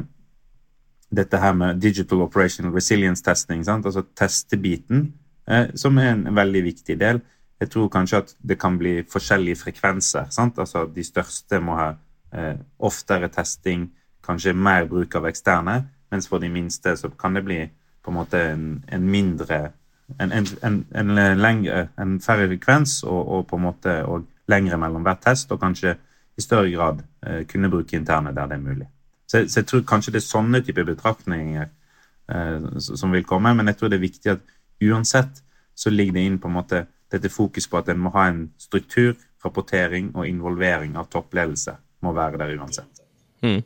dette 1.11 1.37
her 1.37 1.53
med 1.53 1.81
digital 1.81 2.21
operational 2.21 2.73
resilience 2.73 3.23
testing, 3.23 3.65
sant? 3.65 3.85
altså 3.85 4.03
testebiten, 4.15 5.13
eh, 5.49 5.67
som 5.75 5.97
er 5.97 6.13
en 6.13 6.35
veldig 6.35 6.63
viktig 6.63 6.99
del. 6.99 7.21
Jeg 7.61 7.69
tror 7.69 7.91
kanskje 7.93 8.17
at 8.23 8.31
det 8.41 8.57
kan 8.59 8.77
bli 8.77 9.01
forskjellige 9.09 9.59
frekvenser. 9.61 10.31
Sant? 10.33 10.57
Altså 10.59 10.87
De 10.95 11.03
største 11.05 11.59
må 11.61 11.75
ha 11.77 11.91
eh, 12.33 12.55
oftere 12.79 13.29
testing, 13.29 13.89
kanskje 14.25 14.53
mer 14.53 14.87
bruk 14.89 15.15
av 15.15 15.27
eksterne, 15.29 15.83
mens 16.11 16.27
for 16.27 16.41
de 16.41 16.49
minste 16.49 16.95
så 16.97 17.09
kan 17.09 17.37
det 17.37 17.45
bli 17.45 17.59
på 18.01 18.11
en 18.11 18.17
måte 18.17 18.41
en, 18.53 18.65
en 18.91 19.05
mindre 19.05 19.71
en, 20.19 20.31
en, 20.31 20.85
en, 20.95 21.11
lengre, 21.39 21.87
en 21.99 22.17
færre 22.21 22.47
frekvens 22.47 23.03
og, 23.03 23.21
og, 23.27 23.45
på 23.47 23.55
en 23.55 23.63
måte 23.63 23.93
og 24.03 24.25
lengre 24.51 24.77
mellom 24.77 25.05
hver 25.05 25.19
test, 25.23 25.51
og 25.51 25.61
kanskje 25.61 25.95
i 26.37 26.43
større 26.43 26.71
grad 26.71 27.03
eh, 27.27 27.45
kunne 27.47 27.69
bruke 27.69 27.95
interne 27.97 28.33
der 28.35 28.49
det 28.49 28.57
er 28.57 28.65
mulig. 28.65 28.87
Så, 29.27 29.45
så, 29.47 29.59
jeg 29.59 29.67
tror 29.67 29.85
kanskje 29.87 30.11
det 30.15 30.21
er 30.21 30.27
sånne 30.27 30.61
typer 30.65 30.87
betraktninger 30.89 31.67
eh, 31.67 32.67
som 32.79 33.13
vil 33.13 33.23
komme, 33.27 33.53
men 33.55 33.71
jeg 33.71 33.77
tror 33.77 33.91
det 33.91 33.99
er 33.99 34.07
viktig 34.07 34.33
at 34.33 34.43
uansett 34.81 35.43
så 35.75 35.89
ligger 35.89 36.17
det 36.17 36.25
inn 36.25 36.39
på 36.41 36.49
en 36.49 36.57
måte 36.57 36.85
dette 37.11 37.29
fokus 37.29 37.67
på 37.69 37.77
at 37.77 37.89
en 37.91 37.99
må 37.99 38.09
ha 38.09 38.25
en 38.27 38.51
struktur, 38.57 39.15
rapportering 39.43 40.11
och 40.15 40.27
involvering 40.27 40.97
av 40.97 41.09
toppledelse 41.11 41.75
må 41.99 42.13
være 42.13 42.37
där 42.37 42.57
uansett. 42.57 43.01
Mm. 43.41 43.61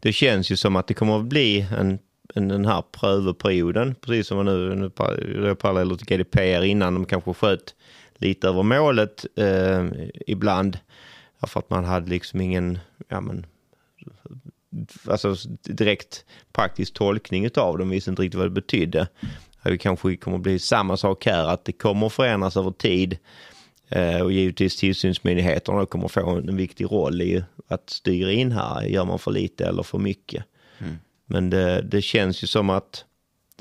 Det 0.00 0.12
känns 0.12 0.50
ju 0.50 0.56
som 0.56 0.76
att 0.76 0.86
det 0.86 0.94
kommer 0.94 1.18
att 1.18 1.24
bli 1.24 1.66
en, 1.78 1.98
en 2.34 2.48
den 2.48 2.66
här 2.66 2.82
prövoperioden, 2.92 3.94
precis 3.94 4.26
som 4.26 4.44
nu, 4.44 4.74
nu 4.74 5.54
paralleller 5.54 5.96
till 5.96 6.06
GDPR 6.06 6.64
innan 6.64 6.94
de 6.94 7.04
kanske 7.04 7.34
sköt 7.34 7.74
lite 8.16 8.48
över 8.48 8.62
målet 8.62 9.26
eh, 9.36 9.86
ibland. 10.26 10.78
För 11.46 11.60
att 11.60 11.70
man 11.70 11.84
hade 11.84 12.10
liksom 12.10 12.40
ingen, 12.40 12.78
ja 13.08 13.20
men, 13.20 13.46
alltså 15.06 15.34
direkt 15.62 16.24
praktisk 16.52 16.94
tolkning 16.94 17.50
av 17.56 17.78
dem, 17.78 17.90
visste 17.90 18.10
inte 18.10 18.22
riktigt 18.22 18.38
vad 18.38 18.46
det 18.46 18.50
betydde. 18.50 19.08
Det 19.62 19.78
kanske 19.78 20.16
kommer 20.16 20.38
bli 20.38 20.58
samma 20.58 20.96
sak 20.96 21.26
här, 21.26 21.48
att 21.48 21.64
det 21.64 21.72
kommer 21.72 22.08
förändras 22.08 22.56
över 22.56 22.70
tid. 22.70 23.18
Eh, 23.88 24.20
och 24.20 24.32
givetvis 24.32 24.76
tillsynsmyndigheterna 24.76 25.86
kommer 25.86 26.08
få 26.08 26.30
en 26.30 26.56
viktig 26.56 26.84
roll 26.84 27.22
i 27.22 27.44
att 27.68 27.90
styra 27.90 28.32
in 28.32 28.52
här. 28.52 28.82
Gör 28.82 29.04
man 29.04 29.18
för 29.18 29.30
lite 29.30 29.66
eller 29.66 29.82
för 29.82 29.98
mycket? 29.98 30.44
Mm. 30.78 30.98
Men 31.26 31.50
det, 31.50 31.82
det, 31.82 32.02
känns 32.02 32.42
ju 32.42 32.46
som 32.46 32.70
att 32.70 33.04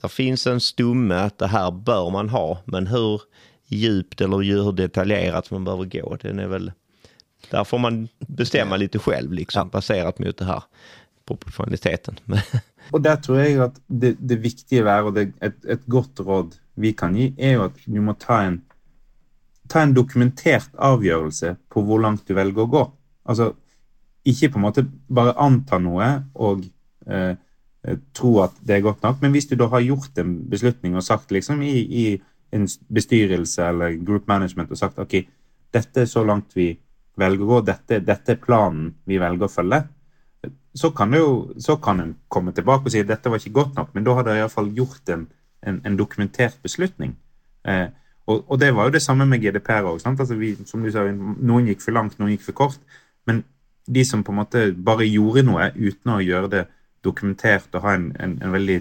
det 0.01 0.09
finns 0.09 0.47
en 0.47 0.59
stumme 0.59 1.15
att 1.15 1.37
det 1.37 1.47
här 1.47 1.71
bör 1.71 2.09
man 2.09 2.29
ha. 2.29 2.61
Men 2.65 2.87
hur 2.87 3.21
djupt 3.67 4.21
eller 4.21 4.37
hur 4.37 4.71
detaljerat 4.71 5.51
man 5.51 5.63
behöver 5.63 5.85
gå, 5.85 6.17
den 6.21 6.39
är 6.39 6.47
väl... 6.47 6.71
Där 7.49 7.63
får 7.63 7.77
man 7.77 8.07
bestämma 8.17 8.77
lite 8.77 8.99
själv, 8.99 9.33
liksom, 9.33 9.59
ja. 9.59 9.65
baserat 9.65 10.19
mot 10.19 10.37
det 10.37 10.45
här 10.45 10.63
proportionaliteten. 11.25 12.19
Og 12.93 13.03
der 13.03 13.19
tror 13.21 13.41
jeg 13.41 13.59
at 13.61 13.77
det, 13.87 14.15
det 14.17 14.39
viktige 14.41 14.85
er, 14.87 15.05
og 15.05 15.15
det, 15.15 15.29
et, 15.43 15.57
et, 15.65 15.85
godt 15.89 16.19
råd 16.25 16.57
vi 16.79 16.91
kan 16.97 17.15
gi, 17.15 17.33
er 17.37 17.57
jo 17.57 17.65
at 17.67 17.81
du 17.85 17.99
må 18.01 18.15
ta 18.17 18.41
en, 18.47 18.61
ta 19.69 19.83
en 19.85 19.93
dokumentert 19.93 20.71
avgjørelse 20.73 21.55
på 21.69 21.83
hvor 21.85 22.01
langt 22.01 22.25
du 22.27 22.33
velger 22.37 22.65
å 22.65 22.71
gå. 22.71 22.83
Altså 23.29 23.51
ikke 24.29 24.49
på 24.53 24.59
en 24.59 24.65
måte 24.65 24.85
bare 25.07 25.35
anta 25.39 25.77
noe 25.81 26.09
og 26.35 26.65
eh, 27.09 27.35
tro 28.15 28.33
at 28.43 28.57
det 28.65 28.77
er 28.77 28.85
godt 28.85 29.05
nok, 29.05 29.21
men 29.21 29.31
hvis 29.33 29.47
du 29.49 29.55
da 29.59 29.69
har 29.71 29.85
gjort 29.85 30.17
en 30.19 30.33
beslutning 30.49 30.97
og 30.97 31.05
sagt 31.05 31.31
liksom 31.31 31.61
i, 31.63 31.75
i 31.79 32.05
en 32.55 32.65
bestyrelse 32.89 33.63
eller 33.69 33.99
group 34.03 34.27
management 34.27 34.71
og 34.73 34.81
sagt 34.81 34.99
ok, 34.99 35.21
dette 35.73 36.03
er 36.03 36.09
så 36.09 36.25
langt 36.25 36.55
vi 36.57 36.71
velger 37.19 37.45
å 37.45 37.53
gå, 37.53 37.61
dette, 37.69 38.01
dette 38.05 38.35
er 38.35 38.41
planen 38.41 38.93
vi 39.07 39.19
velger 39.21 39.47
å 39.47 39.53
følge, 39.53 39.83
så 40.75 40.91
kan, 40.93 41.13
jo, 41.13 41.53
så 41.57 41.75
kan 41.81 41.99
en 41.99 42.15
komme 42.29 42.51
tilbake 42.53 42.85
og 42.85 42.93
si 42.93 43.01
at 43.01 43.09
dette 43.09 43.29
var 43.31 43.41
ikke 43.41 43.55
godt 43.55 43.77
nok, 43.77 43.93
men 43.93 44.05
da 44.05 44.13
har 44.17 44.27
de 44.27 44.35
iallfall 44.37 44.69
gjort 44.75 45.09
en, 45.09 45.25
en, 45.65 45.79
en, 45.85 45.97
dokumentert 45.97 46.59
beslutning. 46.63 47.15
Eh, 47.65 47.87
og, 48.29 48.43
og, 48.45 48.59
det 48.61 48.69
var 48.75 48.85
jo 48.85 48.93
det 48.93 49.01
samme 49.01 49.25
med 49.25 49.41
GDPR 49.41 49.87
òg. 49.89 49.97
Altså 49.97 50.65
som 50.69 50.83
du 50.83 50.91
sa, 50.93 51.07
noen 51.09 51.71
gikk 51.71 51.81
for 51.81 51.97
langt, 51.97 52.19
noen 52.19 52.35
gikk 52.35 52.45
for 52.45 52.57
kort. 52.61 52.79
Men 53.25 53.41
de 53.89 54.05
som 54.05 54.23
på 54.23 54.31
en 54.31 54.41
måte 54.43 54.67
bare 54.73 55.07
gjorde 55.09 55.43
noe 55.47 55.71
uten 55.75 56.13
å 56.13 56.21
gjøre 56.21 56.51
det 56.53 56.63
dokumentert 57.03 57.73
og 57.73 57.87
ha 57.87 57.95
en, 57.97 58.11
en, 58.19 58.37
en 58.43 58.53
veldig 58.53 58.79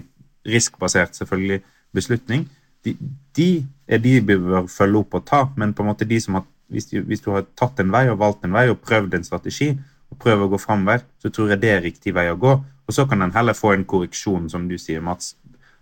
riskbasert 0.49 1.17
selvfølgelig 1.17 1.63
beslutning, 1.95 2.45
de, 2.85 2.93
de, 3.35 3.49
er 3.87 4.01
de 4.03 4.19
vi 4.19 4.37
bør 4.37 4.67
følge 4.71 5.01
opp 5.01 5.17
og 5.17 5.25
ta. 5.25 5.41
Men 5.57 5.73
på 5.73 5.83
en 5.83 5.89
måte 5.89 6.07
de 6.07 6.19
som 6.21 6.37
har, 6.37 6.45
hvis, 6.69 6.91
du, 6.91 6.99
hvis 7.01 7.25
du 7.25 7.31
har 7.33 7.47
tatt 7.57 7.81
en 7.81 7.91
vei 7.91 8.05
og 8.11 8.19
valgt 8.21 8.45
en 8.45 8.53
vei 8.53 8.67
og 8.69 8.79
prøvd 8.85 9.17
en 9.17 9.25
strategi, 9.25 9.73
og 10.09 10.19
prøve 10.21 10.45
å 10.45 10.51
gå 10.51 10.59
framover, 10.61 11.03
så 11.21 11.31
tror 11.33 11.53
jeg 11.53 11.61
det 11.61 11.73
er 11.73 11.85
riktig 11.85 12.13
vei 12.15 12.29
å 12.31 12.39
gå. 12.39 12.55
Og 12.89 12.95
så 12.95 13.05
kan 13.09 13.21
en 13.21 13.35
heller 13.35 13.57
få 13.57 13.75
en 13.75 13.85
korreksjon, 13.85 14.49
som 14.49 14.65
du 14.69 14.77
sier, 14.81 15.03
Mats, 15.05 15.35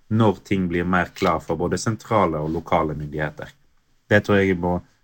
når 0.07 0.41
ting 0.48 0.67
blir 0.67 0.88
mer 0.88 1.12
klar 1.15 1.39
for 1.43 1.60
både 1.60 1.79
sentrale 1.79 2.39
og 2.43 2.51
lokale 2.51 2.96
myndigheter. 2.96 3.51
Det 4.07 4.24
tror 4.24 4.39
jeg 4.39 4.60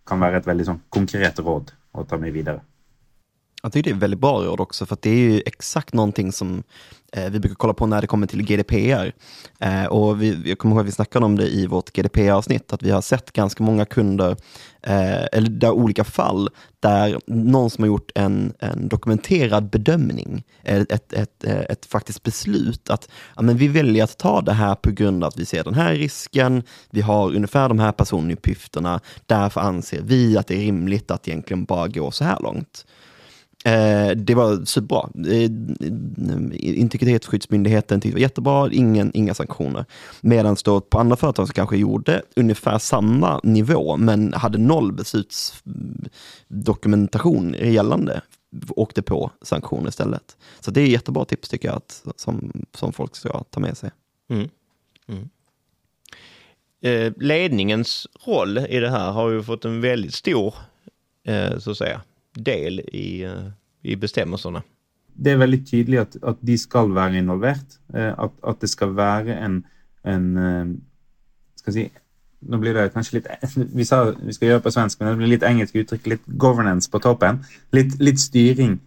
kan 0.08 0.20
være 0.20 0.40
ett 0.42 0.48
väldigt 0.48 0.68
sånn, 0.68 0.84
konkret 0.90 1.40
råd 1.40 1.72
att 1.94 2.10
ta 2.10 2.18
med 2.18 2.34
vidare. 2.34 2.62
Jag 3.66 3.74
tycker 3.74 3.92
det 3.92 3.98
är 3.98 4.00
väldigt 4.00 4.20
bra 4.20 4.44
råd 4.44 4.60
också, 4.60 4.86
för 4.86 4.98
det 5.02 5.10
är 5.10 5.16
ju 5.16 5.42
exakt 5.46 5.94
någonting 5.94 6.32
som 6.32 6.64
eh, 7.14 7.30
vi 7.30 7.40
brukar 7.40 7.56
kolla 7.56 7.74
på 7.74 7.86
när 7.86 8.02
det 8.02 8.08
kommer 8.08 8.28
till 8.28 8.44
GDPR. 8.44 9.14
Eh, 9.60 9.86
och 9.86 10.22
vi, 10.22 10.50
jag 10.50 10.58
kommer 10.58 10.76
ihåg 10.76 10.82
att 10.82 10.88
vi 10.88 10.92
snackade 10.92 11.26
om 11.26 11.38
det 11.38 11.48
i 11.48 11.68
vårt 11.68 11.92
GDPR-avsnitt, 11.92 12.74
att 12.74 12.84
vi 12.84 12.92
har 12.92 13.02
sett 13.02 13.32
ganska 13.32 13.64
många 13.64 13.86
kunder, 13.86 14.32
eh, 14.82 15.24
eller 15.32 15.50
där 15.50 15.72
olika 15.72 16.04
fall, 16.04 16.50
där 16.80 17.20
någon 17.28 17.70
som 17.70 17.84
har 17.84 17.88
gjort 17.88 18.12
en, 18.16 18.54
en 18.60 18.88
dokumenterad 18.88 19.70
bedömning, 19.70 20.44
ett, 20.64 20.92
ett, 20.92 21.14
ett, 21.14 21.44
ett 21.44 21.86
faktiskt 21.86 22.24
beslut, 22.24 22.90
att 22.90 23.10
ja, 23.36 23.42
men 23.42 23.58
vi 23.58 23.68
väljer 23.68 24.04
att 24.04 24.18
ta 24.18 24.42
det 24.42 24.54
här 24.54 24.76
på 24.76 24.92
grund 24.92 25.24
av 25.24 25.28
att 25.28 25.38
vi 25.38 25.46
ser 25.46 25.64
den 25.64 25.74
här 25.74 25.96
risken, 25.96 26.64
vi 26.90 27.02
har 27.02 27.36
ungefär 27.36 27.70
de 27.70 27.80
här 27.80 27.92
personuppgifterna, 27.92 29.00
därför 29.26 29.62
anser 29.62 30.02
vi 30.02 30.38
att 30.38 30.48
det 30.48 30.56
är 30.56 30.60
rimligt 30.60 31.12
att 31.12 31.28
egentligen 31.28 31.66
bara 31.66 31.88
gå 31.88 32.12
så 32.12 32.24
här 32.24 32.40
långt. 32.40 32.86
Eh, 33.66 34.12
det 34.16 34.36
var 34.36 34.66
superbra. 34.66 35.10
Eh, 35.28 35.42
eh, 35.42 35.50
Integritetsskyddsmyndigheten 36.80 38.02
tyckte 38.02 38.16
det 38.16 38.20
var 38.20 38.22
jättebra, 38.22 38.70
ingen, 38.72 39.12
inga 39.14 39.34
sanktioner. 39.34 39.86
Medan 40.22 40.56
då 40.66 40.82
på 40.82 41.00
andra 41.00 41.16
företag 41.16 41.48
som 41.48 41.54
kanske 41.54 41.78
gjorde 41.78 42.22
ungefär 42.36 42.80
samma 42.80 43.40
nivå, 43.44 43.98
men 43.98 44.34
hade 44.34 44.58
noll 44.58 44.92
beslutsdokumentation 44.92 47.56
gällande, 47.60 48.22
åkte 48.70 49.02
på 49.02 49.32
sanktioner 49.42 49.90
istället. 49.90 50.38
Så 50.60 50.72
det 50.72 50.82
är 50.82 50.88
jättebra 50.88 51.26
tips 51.26 51.50
tycker 51.50 51.68
jag, 51.68 51.78
att, 51.78 52.04
som, 52.16 52.64
som 52.76 52.94
folk 52.94 53.16
ska 53.16 53.44
ta 53.44 53.60
med 53.60 53.78
sig. 53.78 53.92
Mm. 54.30 54.50
Mm. 55.08 55.30
Eh, 56.82 57.14
ledningens 57.18 58.08
roll 58.26 58.58
i 58.58 58.80
det 58.80 58.90
här 58.90 59.12
har 59.12 59.30
ju 59.30 59.44
fått 59.44 59.66
en 59.66 59.82
väldigt 59.82 60.14
stor, 60.14 60.56
eh, 61.24 61.60
så 61.60 61.72
att 61.72 61.78
säga, 61.78 62.02
del 62.34 62.80
i, 62.80 63.24
eh, 63.24 63.50
i 63.82 63.96
bestämmelserna. 63.96 64.64
Det 65.14 65.32
är 65.32 65.38
väldigt 65.38 65.72
tydligt 65.72 66.00
att, 66.00 66.24
att 66.24 66.38
de 66.40 66.58
ska 66.58 66.86
vara 66.86 67.18
involverade, 67.18 67.60
eh, 67.94 68.20
att, 68.20 68.44
att 68.44 68.62
det 68.62 68.68
ska 68.68 68.86
vara 68.86 69.36
en, 69.36 69.64
en 70.02 70.38
eh, 70.38 70.66
ska 71.56 71.70
jag 71.70 71.74
säga, 71.74 71.90
nu 72.40 72.58
blir 72.58 72.74
det 72.74 72.90
kanske 72.90 73.16
lite, 73.16 73.38
vi, 73.56 73.86
sa, 73.86 74.14
vi 74.26 74.34
ska 74.34 74.46
göra 74.46 74.60
på 74.60 74.72
svenska, 74.72 75.04
men 75.04 75.14
det 75.14 75.18
blir 75.18 75.28
lite 75.28 75.46
engelska 75.46 75.80
uttryck, 75.80 76.08
lite 76.08 76.24
governance 76.26 76.92
på 76.92 77.00
toppen. 77.00 77.44
lite, 77.72 78.04
lite 78.04 78.18
styrning 78.18 78.80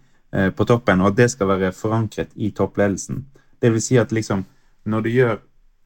på 0.55 0.65
toppen, 0.65 1.01
och 1.01 1.07
att 1.07 1.15
det 1.15 1.29
ska 1.29 1.45
vara 1.45 1.71
förankrat 1.71 2.27
i 2.33 2.51
toppledelsen. 2.51 3.25
Det 3.59 3.69
vill 3.69 3.81
säga 3.81 4.01
att 4.01 4.11
liksom, 4.11 4.45
när 4.83 5.01
du 5.01 5.09
gör 5.09 5.39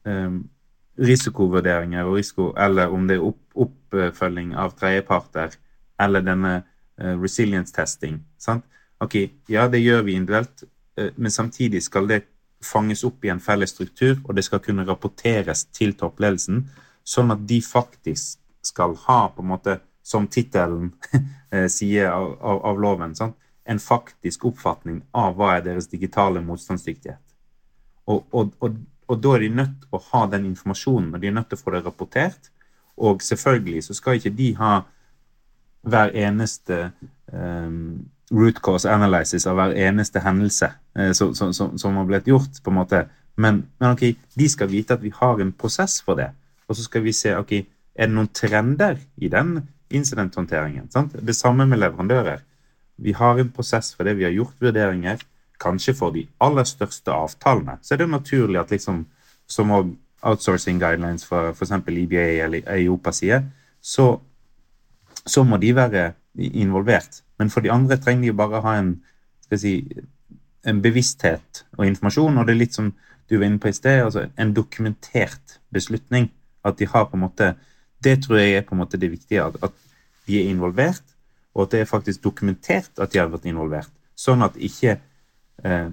ehm, 0.04 0.26
um, 0.26 0.48
risikovurderinger 0.96 2.04
och 2.04 2.16
risiko, 2.16 2.56
eller 2.56 2.88
om 2.88 3.06
det 3.06 3.14
är 3.14 3.18
upp, 3.18 3.36
uppföljning 3.54 4.56
av 4.56 4.70
tredjeparter, 4.70 5.50
eller 5.98 6.20
denna 6.20 6.62
Eh, 7.00 7.20
resilience 7.20 7.72
testing. 7.72 8.20
Sant? 8.38 8.64
ok, 9.02 9.14
ja, 9.48 9.68
det 9.68 9.80
gjør 9.80 10.02
vi 10.02 10.12
individuelt, 10.14 10.62
eh, 10.96 11.10
men 11.16 11.30
samtidig 11.30 11.82
skal 11.82 12.06
det 12.06 12.20
fanges 12.62 13.04
opp 13.04 13.24
i 13.24 13.30
en 13.32 13.40
felles 13.40 13.70
struktur, 13.70 14.20
og 14.24 14.36
det 14.36 14.44
skal 14.44 14.60
kunne 14.62 14.84
rapporteres 14.86 15.64
til 15.74 15.96
toppledelsen, 15.98 16.60
sånn 17.02 17.34
at 17.34 17.42
de 17.48 17.58
faktisk 17.64 18.38
skal 18.62 18.94
ha, 19.08 19.32
på 19.34 19.42
en 19.42 19.50
måte, 19.54 19.80
som 20.02 20.28
tittelen 20.28 20.92
sier 21.70 22.06
eh, 22.10 22.12
av, 22.12 22.36
av, 22.38 22.62
av 22.70 22.84
loven, 22.84 23.16
sant? 23.18 23.38
en 23.64 23.78
faktisk 23.78 24.44
oppfatning 24.44 25.02
av 25.14 25.36
hva 25.38 25.56
er 25.56 25.66
deres 25.66 25.86
digitale 25.90 26.40
motstandsdyktighet. 26.42 27.22
Og, 28.10 28.24
og, 28.34 28.54
og, 28.60 28.80
og, 29.06 29.20
da 29.22 29.36
er 29.36 29.44
de 29.46 29.52
nødt 29.54 29.76
til 29.84 29.94
å 29.96 30.02
ha 30.12 30.24
den 30.30 30.48
informasjonen, 30.50 31.12
og 31.14 31.22
de 31.22 31.30
er 31.30 31.36
nødt 31.36 31.48
til 31.50 31.58
å 31.60 31.62
få 31.62 31.74
det 31.74 31.84
rapportert. 31.86 32.50
Og 32.98 33.22
selvfølgelig 33.22 33.84
så 33.86 33.94
skal 33.94 34.18
ikke 34.18 34.34
de 34.34 34.48
ha 34.58 34.72
hver 35.82 36.12
eneste 36.14 36.90
um, 37.32 38.04
root 38.32 38.60
cause 38.64 38.90
analysis 38.90 39.46
av 39.46 39.58
hver 39.58 39.74
eneste 39.88 40.22
hendelse 40.22 40.70
uh, 40.98 41.10
som, 41.12 41.34
som, 41.34 41.76
som, 41.78 41.98
har 41.98 42.08
blitt 42.08 42.30
gjort, 42.30 42.62
på 42.62 42.72
en 42.72 42.78
måte. 42.80 43.04
Men, 43.36 43.64
men 43.80 43.96
ok, 43.96 44.06
de 44.38 44.48
skal 44.48 44.70
vite 44.70 44.96
at 44.96 45.02
vi 45.04 45.12
har 45.14 45.40
en 45.40 45.52
prosess 45.52 46.00
for 46.04 46.18
det. 46.20 46.30
Og 46.68 46.76
så 46.76 46.86
skal 46.86 47.04
vi 47.04 47.14
se 47.16 47.34
ok, 47.36 47.54
er 47.94 48.08
det 48.08 48.14
noen 48.14 48.30
trender 48.32 49.00
i 49.16 49.28
den 49.32 49.58
incidenthåndteringen. 49.92 50.88
Sant? 50.92 51.16
Det 51.20 51.36
samme 51.36 51.66
med 51.68 51.82
leverandører. 51.82 52.40
Vi 52.96 53.12
har 53.12 53.38
en 53.38 53.50
prosess 53.52 53.94
for 53.96 54.04
det. 54.04 54.16
Vi 54.16 54.24
har 54.24 54.32
gjort 54.32 54.56
vurderinger. 54.60 55.20
Kanskje 55.60 55.94
for 55.94 56.14
de 56.14 56.24
aller 56.42 56.64
største 56.66 57.12
avtalene 57.14 57.76
så 57.82 57.94
er 57.94 58.02
det 58.02 58.08
naturlig 58.10 58.58
at 58.60 58.72
liksom, 58.74 59.04
som 59.46 59.70
outsourcing 60.22 60.80
guidelines 60.80 61.26
for 61.26 61.52
f.eks. 61.52 61.72
EBA 61.86 62.26
eller 62.44 62.66
EIOPA 62.66 63.12
sier, 63.14 63.44
så, 63.82 64.16
så, 65.26 65.44
må 65.44 65.56
de 65.56 65.74
være 65.76 66.12
involvert. 66.36 67.22
Men 67.38 67.50
for 67.50 67.60
de 67.60 67.72
andre 67.72 67.96
trenger 67.96 68.30
de 68.30 68.36
bare 68.36 68.62
ha 68.64 68.76
en, 68.78 68.92
si, 69.54 69.74
en 70.66 70.82
bevissthet 70.82 71.64
og 71.78 71.86
informasjon. 71.86 72.38
Og 72.38 72.46
det 72.46 72.54
er 72.54 72.62
litt 72.62 72.78
som 72.78 72.92
du 73.30 73.38
var 73.38 73.46
inne 73.46 73.60
på 73.62 73.70
i 73.70 73.76
sted, 73.76 74.02
altså 74.04 74.26
en 74.38 74.54
dokumentert 74.54 75.58
beslutning. 75.72 76.30
At 76.64 76.78
de 76.78 76.86
har 76.86 77.08
på 77.10 77.16
en 77.16 77.24
måte 77.24 77.54
Det 78.02 78.24
tror 78.24 78.36
jeg 78.38 78.54
er 78.56 78.62
på 78.66 78.74
en 78.74 78.80
måte 78.80 78.98
det 78.98 79.10
viktige. 79.10 79.44
At, 79.44 79.56
at 79.62 79.72
de 80.26 80.40
er 80.40 80.50
involvert, 80.50 81.02
og 81.54 81.62
at 81.62 81.72
det 81.72 81.80
er 81.80 81.84
faktisk 81.84 82.24
dokumentert 82.24 82.90
at 82.98 83.12
de 83.12 83.18
har 83.18 83.28
vært 83.30 83.46
involvert. 83.46 83.90
Sånn 84.18 84.42
at 84.42 84.56
ikke 84.56 84.98
eh, 85.64 85.90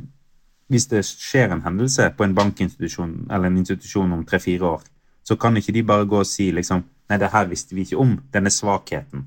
Hvis 0.70 0.86
det 0.86 1.02
skjer 1.06 1.50
en 1.50 1.64
hendelse 1.66 2.12
på 2.18 2.24
en 2.24 2.36
bankinstitusjon 2.38 3.14
eller 3.32 3.50
en 3.50 3.58
institusjon 3.58 4.12
om 4.14 4.26
tre-fire 4.26 4.66
år, 4.66 4.84
så 5.26 5.36
kan 5.36 5.58
ikke 5.58 5.74
de 5.74 5.82
bare 5.84 6.06
gå 6.06 6.20
og 6.20 6.28
si 6.30 6.52
liksom 6.54 6.84
Nej, 7.10 7.20
det 7.20 7.28
här 7.28 7.46
visste 7.46 7.76
vi 7.76 7.82
ikke 7.82 7.96
om. 7.96 8.22
Denne 8.32 8.52
svakheten. 8.52 9.26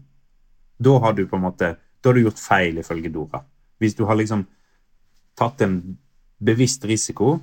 Da 0.79 0.99
har 0.99 1.13
du 1.13 1.27
på 1.27 1.37
en 1.37 1.43
måte 1.43 1.77
da 2.03 2.09
har 2.09 2.15
du 2.15 2.25
gjort 2.25 2.39
feil, 2.39 2.79
ifølge 2.79 3.11
Dora. 3.15 3.45
Hvis 3.79 3.95
du 3.95 4.05
har 4.05 4.19
liksom 4.19 4.43
tatt 5.39 5.61
en 5.63 5.77
bevisst 6.43 6.85
risiko, 6.85 7.39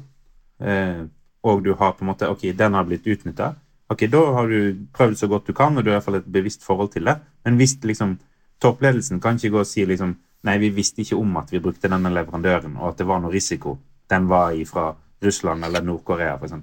eh, 0.60 1.06
og 1.44 1.64
du 1.64 1.74
har 1.74 1.94
på 1.96 2.04
en 2.04 2.12
måte 2.12 2.28
Ok, 2.28 2.44
den 2.58 2.74
har 2.74 2.84
blitt 2.84 3.08
utnytta. 3.08 3.54
Ok, 3.90 4.04
da 4.12 4.24
har 4.36 4.48
du 4.48 4.86
prøvd 4.94 5.16
så 5.18 5.28
godt 5.28 5.48
du 5.48 5.54
kan, 5.54 5.78
og 5.78 5.84
du 5.84 5.90
har 5.90 5.94
i 5.94 5.98
alla 5.98 6.06
fall 6.06 6.20
et 6.20 6.32
bevisst 6.32 6.64
forhold 6.64 6.92
til 6.92 7.06
det. 7.06 7.18
Men 7.46 7.56
hvis 7.56 7.78
liksom 7.84 8.18
toppledelsen 8.62 9.20
kan 9.20 9.36
ikke 9.36 9.50
gå 9.50 9.60
og 9.60 9.68
si 9.68 9.86
liksom 9.86 10.18
Nei, 10.44 10.58
vi 10.58 10.70
visste 10.70 11.02
ikke 11.02 11.18
om 11.20 11.34
at 11.36 11.50
vi 11.52 11.60
brukte 11.60 11.90
denne 11.92 12.10
leverandøren, 12.16 12.78
og 12.78 12.94
at 12.94 12.98
det 12.98 13.08
var 13.08 13.20
noe 13.20 13.32
risiko. 13.32 13.74
Den 14.10 14.30
var 14.30 14.54
fra 14.66 14.96
Russland 15.22 15.66
eller 15.66 15.84
Nord-Korea, 15.84 16.38
f.eks. 16.38 16.54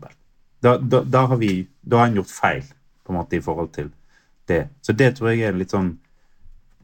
Da, 0.63 0.79
da, 0.79 1.03
da, 1.05 1.27
har 1.27 1.37
vi, 1.37 1.67
da 1.83 1.99
har 1.99 2.07
en 2.09 2.17
gjort 2.17 2.33
feil 2.33 2.65
på 3.07 3.15
en 3.15 3.21
måte 3.21 3.39
i 3.39 3.45
forhold 3.45 3.73
til 3.77 3.91
det. 4.49 4.67
Så 4.83 4.93
det 4.93 5.15
tror 5.17 5.33
jeg 5.33 5.47
er 5.47 5.59
litt 5.59 5.75
sånn 5.75 5.97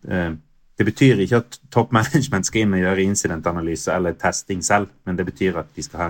eh, 0.08 0.32
Det 0.78 0.86
betyr 0.88 1.20
ikke 1.20 1.42
at 1.42 1.60
top 1.70 1.92
management 1.92 2.48
skal 2.48 2.64
inn 2.64 2.74
og 2.74 2.80
gjøre 2.80 3.04
incidentanalyse 3.04 3.92
eller 3.92 4.16
testing 4.18 4.62
selv, 4.64 4.88
men 5.04 5.18
det 5.18 5.26
betyr 5.28 5.58
at 5.60 5.68
de 5.76 5.84
skal 5.84 6.00
ha 6.00 6.08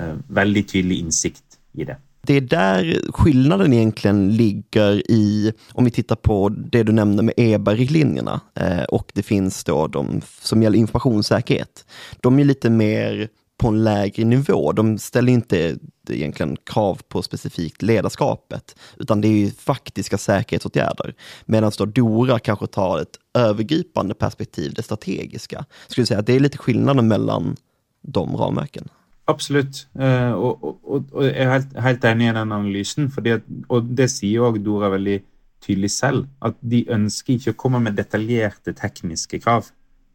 eh, 0.00 0.16
veldig 0.28 0.64
tydelig 0.68 0.98
innsikt 1.04 1.60
i 1.78 1.86
det. 1.88 1.96
Det 2.22 2.34
är 2.34 2.40
där 2.40 3.00
skillnaden 3.12 3.72
egentligen 3.72 4.32
ligger 4.32 5.10
i, 5.10 5.52
om 5.72 5.84
vi 5.84 5.90
tittar 5.90 6.16
på 6.16 6.48
det 6.48 6.82
du 6.82 6.92
nämnde 6.92 7.22
med 7.22 7.34
EBA-riktlinjerna 7.36 8.40
eh, 8.54 8.82
och 8.82 9.10
det 9.14 9.22
finns 9.22 9.64
då 9.64 9.86
de 9.86 10.20
som 10.40 10.62
gäller 10.62 10.78
informationssäkerhet. 10.78 11.84
De 12.20 12.38
är 12.38 12.44
lite 12.44 12.70
mer 12.70 13.28
på 13.60 13.68
en 13.68 13.84
lägre 13.84 14.24
nivå. 14.24 14.72
De 14.72 14.98
ställer 14.98 15.32
inte 15.32 15.78
egentligen 16.08 16.56
krav 16.56 17.00
på 17.08 17.22
specifikt 17.22 17.82
ledarskapet, 17.82 18.76
utan 18.96 19.20
det 19.20 19.28
är 19.28 19.50
faktiska 19.50 20.18
säkerhetsåtgärder. 20.18 21.14
Medan 21.46 21.72
då 21.78 21.84
Dora 21.84 22.38
kanske 22.38 22.66
tar 22.66 23.00
ett 23.00 23.16
övergripande 23.34 24.14
perspektiv, 24.14 24.72
det 24.74 24.82
strategiska. 24.82 25.64
Skulle 25.88 26.06
säga 26.06 26.20
att 26.20 26.26
det 26.26 26.36
är 26.36 26.40
lite 26.40 26.58
skillnaden 26.58 27.08
mellan 27.08 27.56
de 28.02 28.36
ramverken. 28.36 28.88
Absolutt. 29.24 29.86
Eh, 29.98 30.32
och 30.32 30.64
og, 30.64 30.80
og, 30.84 31.04
og, 31.12 31.24
jeg 31.24 31.36
er 31.36 31.50
helt, 31.50 31.76
helt, 31.78 32.04
enig 32.04 32.30
i 32.30 32.32
den 32.32 32.52
analysen. 32.52 33.10
Fordi 33.10 33.30
at, 33.30 33.42
og 33.68 33.92
det 33.96 34.08
sier 34.10 34.46
òg 34.48 34.58
Dora 34.64 34.88
veldig 34.90 35.20
tydelig 35.60 35.90
selv, 35.90 36.24
at 36.42 36.56
de 36.60 36.80
ønsker 36.90 37.36
ikke 37.36 37.52
å 37.52 37.60
komme 37.60 37.82
med 37.84 38.00
detaljerte 38.00 38.72
tekniske 38.72 39.38
krav. 39.44 39.68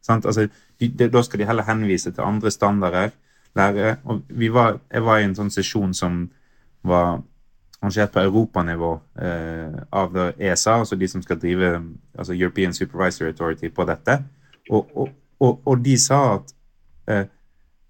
Altså, 0.10 0.50
de, 0.80 0.90
de, 0.90 1.08
da 1.14 1.22
skal 1.24 1.40
de 1.40 1.48
heller 1.48 1.70
henvise 1.70 2.12
til 2.12 2.26
andre 2.26 2.52
standarder 2.52 3.14
lærere. 3.56 3.98
Og 4.04 4.22
var, 4.54 4.80
jeg 4.92 5.06
var 5.06 5.20
i 5.20 5.28
en 5.28 5.36
sånn 5.38 5.54
sesjon 5.54 5.94
som 5.94 6.26
var 6.86 7.22
arrangert 7.82 8.14
på 8.14 8.24
europanivå 8.24 8.92
eh, 9.22 9.78
av 9.94 10.18
ESA, 10.38 10.80
altså 10.80 10.96
de 10.96 11.08
som 11.08 11.22
skal 11.22 11.40
drive 11.40 11.76
altså 12.18 12.34
European 12.34 12.74
Supervisory 12.74 13.30
Authority 13.34 13.70
på 13.70 13.86
dette. 13.86 14.20
Og, 14.74 15.60
og 15.66 15.84
de 15.86 15.98
sa 16.02 16.20
at 16.38 16.54
eh, 17.12 17.26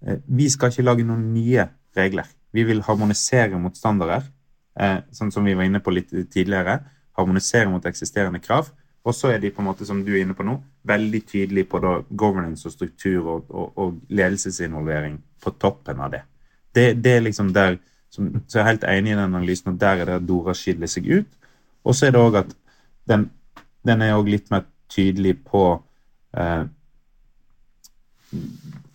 eh, 0.06 0.18
vi 0.26 0.48
skal 0.52 0.72
ikke 0.72 0.86
lage 0.86 1.06
noen 1.06 1.30
nye 1.34 1.68
regler. 1.96 2.28
Vi 2.52 2.64
vil 2.64 2.82
harmonisere 2.84 3.58
mot 3.60 3.76
standarder, 3.76 4.26
eh, 4.80 4.98
sånn 5.12 5.32
som 5.32 5.44
vi 5.46 5.54
var 5.56 5.68
inne 5.68 5.80
på 5.84 5.94
litt 5.94 6.12
tidligere. 6.32 6.80
Harmonisere 7.16 7.70
mot 7.72 7.86
eksisterende 7.88 8.42
krav. 8.44 8.70
Og 9.06 9.14
så 9.14 9.30
er 9.30 9.38
de 9.38 9.52
på 9.54 9.62
en 9.62 9.68
måte, 9.68 9.86
som 9.86 10.00
du 10.02 10.10
er 10.12 10.24
inne 10.24 10.34
på 10.34 10.44
nå, 10.46 10.56
veldig 10.86 11.20
tydelige 11.28 11.68
på 11.70 11.78
da 11.82 11.92
governance 12.10 12.66
og 12.66 12.74
struktur 12.74 13.28
og, 13.36 13.50
og, 13.50 13.78
og 13.78 14.00
ledelsesinvolvering 14.10 15.20
på 15.42 15.52
toppen 15.62 16.00
av 16.02 16.10
det. 16.14 16.22
Det, 16.74 16.86
det 17.04 17.12
er 17.12 17.22
liksom 17.22 17.52
der 17.54 17.78
som, 18.10 18.32
Så 18.48 18.58
jeg 18.58 18.64
er 18.64 18.70
helt 18.70 18.84
enig 18.84 19.12
i 19.12 19.14
den 19.14 19.24
analysen, 19.24 19.72
og 19.72 19.80
der 19.80 20.02
er 20.02 20.10
det 20.10 20.28
Dora 20.28 20.54
skiller 20.54 20.90
seg 20.90 21.06
ut. 21.06 21.28
Og 21.84 21.94
så 21.94 22.06
er 22.06 22.14
det 22.14 22.22
òg 22.22 22.38
at 22.40 22.54
den, 23.08 23.28
den 23.86 24.02
er 24.02 24.16
òg 24.16 24.30
litt 24.30 24.50
mer 24.50 24.64
tydelig 24.90 25.36
på 25.44 25.62
eh, 26.36 26.64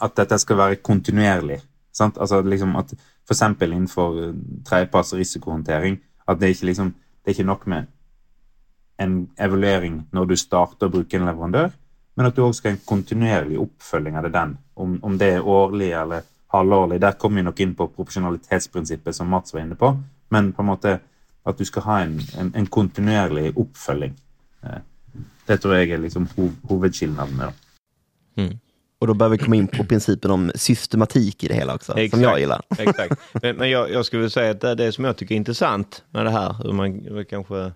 at 0.01 0.17
dette 0.17 0.39
skal 0.41 0.57
være 0.57 0.81
kontinuerlig. 0.83 1.61
Sant? 1.93 2.17
Altså 2.17 2.41
liksom 2.41 2.75
at 2.79 2.93
F.eks. 3.27 3.41
innenfor 3.61 4.33
tredjeparts 4.67 5.13
risikohåndtering. 5.13 5.99
At 6.27 6.39
det 6.39 6.49
er 6.49 6.55
ikke 6.55 6.71
liksom, 6.71 6.91
det 6.91 7.31
er 7.31 7.37
ikke 7.37 7.51
nok 7.51 7.67
med 7.67 7.91
en 9.01 9.15
evaluering 9.39 10.01
når 10.13 10.31
du 10.31 10.35
starter 10.39 10.87
å 10.87 10.93
bruke 10.93 11.17
en 11.17 11.27
leverandør, 11.27 11.71
men 12.15 12.27
at 12.27 12.35
du 12.35 12.43
òg 12.45 12.55
skal 12.55 12.73
ha 12.73 12.77
en 12.77 12.85
kontinuerlig 12.85 13.59
oppfølging 13.61 14.17
av 14.19 14.27
det 14.27 14.33
den. 14.35 14.57
Om, 14.75 14.97
om, 15.01 15.17
det 15.17 15.29
er 15.37 15.47
årlig 15.47 15.91
eller 15.97 16.27
halvårlig. 16.53 16.99
Der 17.01 17.17
kommer 17.19 17.41
vi 17.41 17.47
nok 17.47 17.61
inn 17.63 17.75
på 17.75 17.87
proporsjonalitetsprinsippet, 17.95 19.15
som 19.15 19.31
Mats 19.31 19.53
var 19.55 19.63
inne 19.63 19.77
på. 19.79 19.93
Men 20.29 20.51
på 20.53 20.63
en 20.63 20.71
måte 20.71 20.97
at 21.47 21.57
du 21.57 21.65
skal 21.65 21.85
ha 21.87 21.99
en, 22.03 22.17
en, 22.37 22.51
en 22.55 22.67
kontinuerlig 22.67 23.53
oppfølging. 23.55 24.13
Eh, 24.63 24.81
det 25.47 25.57
tror 25.61 25.79
jeg 25.79 25.95
er 25.95 26.03
liksom 26.03 26.27
hov, 26.35 26.51
hovedskillnaden. 26.69 27.55
Mm. 28.37 28.59
Och 29.01 29.07
då 29.07 29.13
behöver 29.13 29.37
vi 29.37 29.43
komma 29.43 29.55
in 29.55 29.67
på 29.67 29.83
principen 29.83 30.31
om 30.31 30.51
systematik 30.55 31.43
i 31.43 31.47
det 31.47 31.53
hela 31.53 31.75
också, 31.75 31.91
exakt, 31.97 32.11
som 32.11 32.21
jag 32.21 32.39
gillar. 32.39 32.61
Exakt. 32.77 33.21
Men, 33.41 33.55
men 33.55 33.69
jag, 33.69 33.91
jag, 33.91 34.05
skulle 34.05 34.29
säga 34.29 34.51
att 34.51 34.61
det 34.61 34.69
är 34.69 34.75
det 34.75 34.91
som 34.91 35.05
jag 35.05 35.17
tycker 35.17 35.35
är 35.35 35.37
intressant 35.37 36.03
med 36.09 36.25
det 36.25 36.31
här, 36.31 36.55
hur 36.63 36.71
man 36.71 37.25
kanske, 37.29 37.71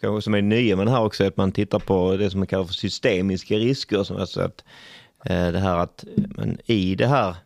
kanske 0.00 0.22
som 0.22 0.34
är 0.34 0.42
nya 0.42 0.76
med 0.76 0.86
det 0.86 0.90
här 0.90 1.04
också, 1.04 1.24
att 1.24 1.36
man 1.36 1.52
tittar 1.52 1.78
på 1.78 2.16
det 2.16 2.30
som 2.30 2.40
man 2.40 2.46
kallar 2.46 2.64
för 2.64 2.74
systemiska 2.74 3.54
risker. 3.54 4.02
Som 4.02 4.16
alltså 4.16 4.40
att, 4.40 4.64
eh, 5.24 5.52
det 5.52 5.58
här 5.58 5.76
att 5.76 6.04
men 6.14 6.58
i 6.64 6.94
det 6.94 7.06
här, 7.06 7.36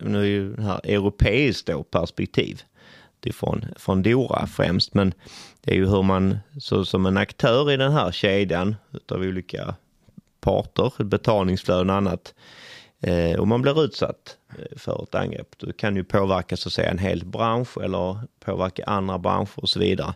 nu 0.00 0.20
är 0.20 0.24
ju 0.24 0.56
det 0.56 0.62
här 0.62 0.80
europeiskt 0.84 1.66
då 1.66 1.82
perspektiv, 1.82 2.62
från, 3.32 3.64
från 3.76 4.02
Dora 4.02 4.46
främst, 4.46 4.94
men 4.94 5.14
det 5.60 5.70
är 5.70 5.74
ju 5.74 5.86
hur 5.86 6.02
man 6.02 6.38
så, 6.60 6.84
som 6.84 7.06
en 7.06 7.16
aktör 7.16 7.72
i 7.72 7.76
den 7.76 7.92
här 7.92 8.12
kedjan 8.12 8.76
av 9.10 9.20
olika 9.20 9.74
parter, 10.40 11.04
betalningsflöden 11.04 11.90
och 11.90 11.96
annat. 11.96 12.34
Eh, 13.00 13.40
om 13.40 13.48
man 13.48 13.62
blir 13.62 13.84
utsatt 13.84 14.36
eh, 14.58 14.78
för 14.78 15.02
ett 15.02 15.14
angrepp. 15.14 15.58
då 15.58 15.72
kan 15.72 15.96
ju 15.96 16.04
påverka 16.04 16.56
så 16.56 16.68
att 16.68 16.72
säga 16.72 16.90
en 16.90 16.98
hel 16.98 17.24
bransch 17.24 17.78
eller 17.82 18.18
påverka 18.44 18.84
andra 18.84 19.18
branscher 19.18 19.58
och 19.60 19.68
så 19.68 19.78
vidare. 19.78 20.14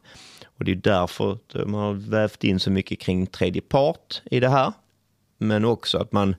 Och 0.61 0.67
det 0.67 0.73
är 0.73 0.77
därför 0.77 1.39
man 1.67 1.81
har 1.81 1.93
vävt 1.93 2.45
in 2.45 2.61
så 2.61 2.71
mycket 2.71 3.01
kring 3.01 3.27
tredje 3.27 3.63
part 3.63 4.23
i 4.31 4.41
det 4.41 4.49
här. 4.49 4.73
Men 5.39 5.65
också 5.65 5.99
att 5.99 6.13
man 6.13 6.37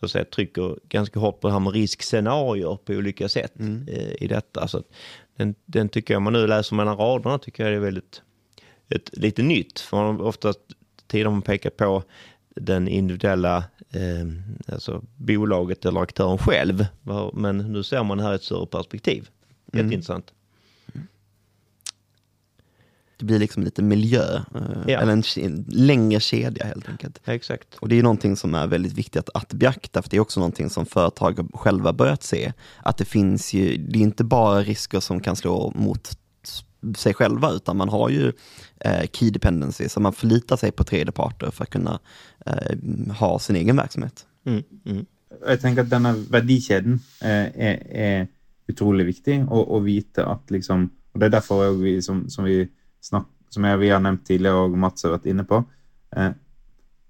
så 0.00 0.04
att 0.04 0.10
säga, 0.10 0.24
trycker 0.24 0.76
ganska 0.88 1.20
hårt 1.20 1.40
på 1.40 1.48
det 1.48 1.52
här 1.52 1.60
med 1.60 1.72
riskscenarier 1.72 2.78
på 2.84 2.92
olika 2.92 3.28
sätt 3.28 3.58
mm. 3.58 3.88
eh, 3.88 4.22
i 4.22 4.26
detta. 4.26 4.68
Så 4.68 4.82
den, 5.36 5.54
den 5.64 5.88
tycker 5.88 6.14
jag, 6.14 6.22
man 6.22 6.32
nu 6.32 6.46
läser 6.46 6.76
mellan 6.76 6.96
raderna, 6.96 7.38
tycker 7.38 7.62
jag 7.62 7.72
det 7.72 7.76
är 7.76 7.80
väldigt 7.80 8.22
ett, 8.88 9.10
lite 9.12 9.42
nytt. 9.42 9.80
För 9.80 10.22
oftast 10.22 10.60
tidigare 11.06 11.26
har 11.26 11.32
man 11.32 11.42
pekat 11.42 11.76
på 11.76 12.02
den 12.56 12.88
individuella 12.88 13.56
eh, 13.90 14.72
alltså 14.72 15.04
bolaget 15.16 15.84
eller 15.84 16.00
aktören 16.00 16.38
själv. 16.38 16.86
Men 17.32 17.58
nu 17.58 17.82
ser 17.82 18.04
man 18.04 18.20
här 18.20 18.34
ett 18.34 18.42
större 18.42 18.66
perspektiv. 18.66 19.28
Mm. 19.72 20.02
Det 23.22 23.26
blir 23.26 23.38
liksom 23.38 23.62
lite 23.62 23.82
miljö, 23.82 24.36
eh, 24.54 24.62
ja. 24.86 25.00
eller 25.00 25.12
en, 25.12 25.22
en 25.36 25.64
längre 25.68 26.20
kedja 26.20 26.66
helt 26.66 26.88
enkelt. 26.88 27.20
exakt. 27.24 27.74
Och 27.74 27.88
det 27.88 27.98
är 27.98 28.02
någonting 28.02 28.36
som 28.36 28.54
är 28.54 28.66
väldigt 28.66 28.92
viktigt 28.92 29.16
att, 29.16 29.42
att 29.42 29.52
beakta, 29.52 30.02
för 30.02 30.10
det 30.10 30.16
är 30.16 30.20
också 30.20 30.40
någonting 30.40 30.70
som 30.70 30.86
företag 30.86 31.48
själva 31.54 31.92
börjat 31.92 32.22
se. 32.22 32.52
Att 32.82 32.96
det 32.96 33.04
finns 33.04 33.52
ju, 33.52 33.76
det 33.76 33.98
är 33.98 34.02
inte 34.02 34.24
bara 34.24 34.62
risker 34.62 35.00
som 35.00 35.20
kan 35.20 35.36
slå 35.36 35.72
mot 35.74 36.18
sig 36.96 37.14
själva, 37.14 37.50
utan 37.50 37.76
man 37.76 37.88
har 37.88 38.08
ju 38.08 38.32
eh, 38.80 39.06
key 39.12 39.30
dependency, 39.30 39.88
så 39.88 40.00
man 40.00 40.12
förlitar 40.12 40.56
sig 40.56 40.72
på 40.72 40.84
tredjeparter 40.84 41.50
för 41.50 41.62
att 41.62 41.70
kunna 41.70 42.00
eh, 42.46 43.14
ha 43.18 43.38
sin 43.38 43.56
egen 43.56 43.76
verksamhet. 43.76 44.26
Mm, 44.46 44.62
mm. 44.84 45.06
Jag 45.46 45.60
tänker 45.60 45.82
att 45.82 45.90
denna 45.90 46.12
värdekedjan 46.12 47.00
eh, 47.22 47.66
är, 47.66 47.86
är 47.90 48.28
otroligt 48.68 49.06
viktig 49.06 49.52
och, 49.52 49.86
veta 49.88 50.26
att 50.26 50.50
liksom, 50.50 50.90
och 51.12 51.18
det 51.18 51.26
är 51.26 51.30
därför 51.30 51.72
vi, 51.72 52.02
som, 52.02 52.30
som 52.30 52.44
vi 52.44 52.68
snack, 53.02 53.28
som 53.52 53.66
jeg, 53.68 53.80
vi 53.82 53.90
har 53.92 54.00
nevnt 54.02 54.24
tidligere 54.28 54.66
og 54.66 54.78
Mats 54.80 55.04
har 55.06 55.16
vært 55.16 55.28
inne 55.32 55.44
på. 55.48 55.60
Eh, 56.16 56.32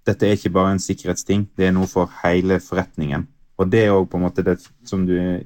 dette 0.06 0.26
er 0.26 0.34
ikke 0.34 0.54
bare 0.56 0.72
en 0.74 0.82
sikkerhetsting, 0.82 1.46
det 1.58 1.68
er 1.68 1.76
noe 1.76 1.88
for 1.90 2.10
hele 2.24 2.58
forretningen. 2.62 3.28
Og 3.60 3.70
det 3.70 3.84
er 3.84 3.94
òg 3.94 4.08
på 4.10 4.18
en 4.18 4.24
måte 4.24 4.42
det 4.46 4.56
som 4.88 5.04
du 5.06 5.14
eh, 5.14 5.40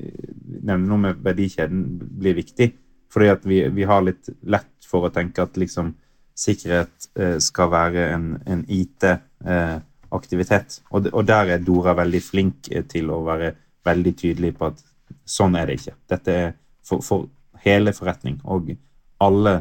nevner 0.63 0.89
nå 0.89 0.97
med 1.03 1.23
verdikjeden, 1.25 1.85
blir 2.21 2.35
viktig. 2.39 2.69
Fordi 3.13 3.29
at 3.33 3.47
vi, 3.49 3.63
vi, 3.73 3.85
har 3.89 4.03
litt 4.05 4.29
lett 4.43 4.87
for 4.87 5.07
å 5.07 5.13
tenke 5.15 5.43
at 5.45 5.57
liksom 5.61 5.95
sikkerhet 6.37 7.09
eh, 7.19 7.39
skal 7.43 7.71
være 7.73 8.09
en, 8.15 8.27
en 8.47 8.65
IT-aktivitet. 8.73 10.69
Eh, 10.81 10.91
og, 10.91 11.09
og, 11.13 11.23
der 11.29 11.45
er 11.55 11.65
Dora 11.65 11.95
veldig 11.97 12.23
flink 12.25 12.69
eh, 12.73 12.85
til 12.89 13.11
å 13.13 13.23
være 13.27 13.55
veldig 13.87 14.15
tydelig 14.19 14.53
på 14.59 14.65
at 14.71 14.79
sånn 15.27 15.57
er 15.59 15.65
det 15.69 15.75
ikke. 15.81 15.97
Dette 16.13 16.31
er 16.33 16.53
for, 16.87 17.05
for 17.05 17.19
hele 17.65 17.93
forretning. 17.97 18.37
Og 18.45 18.75
alle 19.23 19.55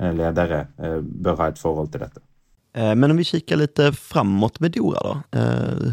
ledare 0.00 0.66
eh, 0.78 1.00
bör 1.00 1.36
ha 1.36 1.48
ett 1.48 1.58
förhåll 1.58 1.88
till 1.88 2.00
detta. 2.00 2.20
Eh, 2.74 2.94
men 2.94 3.10
om 3.10 3.16
vi 3.16 3.24
kikar 3.24 3.56
lite 3.56 3.92
framåt 3.92 4.60
med 4.60 4.70
Dora 4.70 5.00
då. 5.02 5.38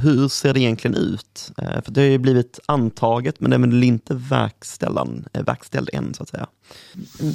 Hur 0.02 0.28
ser 0.28 0.54
det 0.54 0.60
egentligen 0.60 0.98
ut? 0.98 1.52
För 1.56 1.92
det 1.92 2.02
har 2.02 2.08
ju 2.08 2.18
blivit 2.18 2.60
antaget, 2.66 3.40
men 3.40 3.50
det 3.50 3.56
är 3.56 3.60
väl 3.60 3.84
inte 3.84 4.14
verkställd 4.16 5.90
än 5.94 6.14
så 6.14 6.24
att 6.24 6.30
säga. 6.30 6.48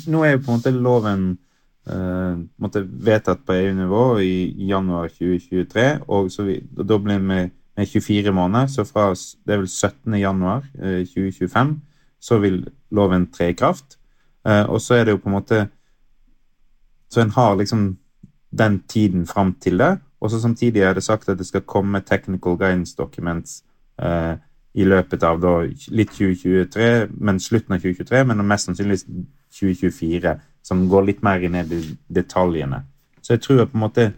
Nu 0.07 0.27
är 0.27 0.39
på 0.39 0.53
något 0.53 0.67
loven 0.67 1.39
uh, 1.91 2.39
måtte 2.57 2.81
vedtatt 2.81 3.47
på 3.47 3.53
EU-nivå 3.53 4.21
i 4.21 4.67
januar 4.69 5.09
2023, 5.09 5.99
och 6.07 6.33
så 6.33 6.43
vi, 6.43 6.65
då 6.71 6.99
blir 6.99 7.15
det 7.15 7.21
med, 7.21 7.51
med 7.75 7.89
24 7.89 8.33
måneder, 8.33 8.67
så 8.67 8.85
fra 8.85 9.15
det 9.45 9.53
är 9.53 9.59
väl 9.59 9.69
17. 10.03 10.21
januar 10.21 10.67
uh, 10.83 11.05
2025 11.05 11.81
så 12.19 12.39
vill 12.39 12.69
loven 12.91 13.27
tre 13.27 13.49
i 13.49 13.55
kraft. 13.55 13.99
Uh, 14.49 14.63
og 14.63 14.83
så 14.83 14.95
är 14.95 15.05
det 15.05 15.11
ju 15.11 15.19
på 15.19 15.31
något 15.31 15.51
måte 15.51 15.69
så 17.12 17.20
en 17.20 17.35
har 17.35 17.59
liksom 17.61 17.90
den 18.59 18.81
tiden 18.88 19.27
fram 19.27 19.55
til 19.61 19.79
det. 19.79 19.98
Og 20.20 20.31
så 20.31 20.40
samtidig 20.40 20.83
er 20.83 20.94
det 20.94 21.03
sagt 21.03 21.29
at 21.29 21.38
det 21.38 21.46
skal 21.46 21.66
komme 21.66 22.01
technical 22.01 22.57
guidance 22.57 22.94
documents 22.98 23.62
eh, 24.03 24.37
i 24.75 24.85
løpet 24.85 25.22
av 25.22 25.40
da, 25.42 25.57
litt 25.92 26.14
2023, 26.16 27.09
men 27.20 27.40
slutten 27.40 27.75
av 27.77 27.83
2023, 27.83 28.22
men 28.25 28.44
mest 28.46 28.70
sannsynlig 28.70 29.03
2024, 29.53 30.37
som 30.64 30.87
går 30.88 31.09
litt 31.09 31.25
mer 31.27 31.42
in 31.44 31.59
i 31.61 31.81
detaljene. 32.09 32.85
Så 33.20 33.35
jeg 33.35 33.42
tror 33.44 33.64
at 33.64 33.72
på 33.72 33.79
en 33.79 33.85
måte 33.85 34.12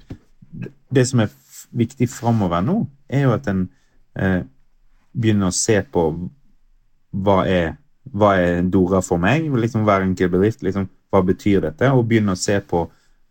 Det 0.94 1.02
som 1.08 1.20
er 1.20 1.32
viktig 1.74 2.06
framover 2.08 2.60
nå, 2.62 2.76
er 3.08 3.24
jo 3.24 3.32
at 3.34 3.48
en 3.50 3.64
eh, 4.14 4.44
begynner 5.10 5.50
å 5.50 5.56
se 5.56 5.80
på 5.82 6.04
hva 7.10 7.38
er, 7.50 7.72
hva 8.12 8.36
er 8.38 8.62
Dora 8.70 9.00
for 9.02 9.18
meg? 9.18 9.48
Liksom 9.50 9.82
Hver 9.82 10.04
enkelt 10.06 10.30
bedrift. 10.30 10.62
Liksom, 10.62 10.86
hva 11.14 11.22
betyr 11.26 11.62
dette, 11.68 11.90
og 11.94 12.08
begynne 12.10 12.34
å 12.34 12.40
se 12.40 12.58
på 12.66 12.82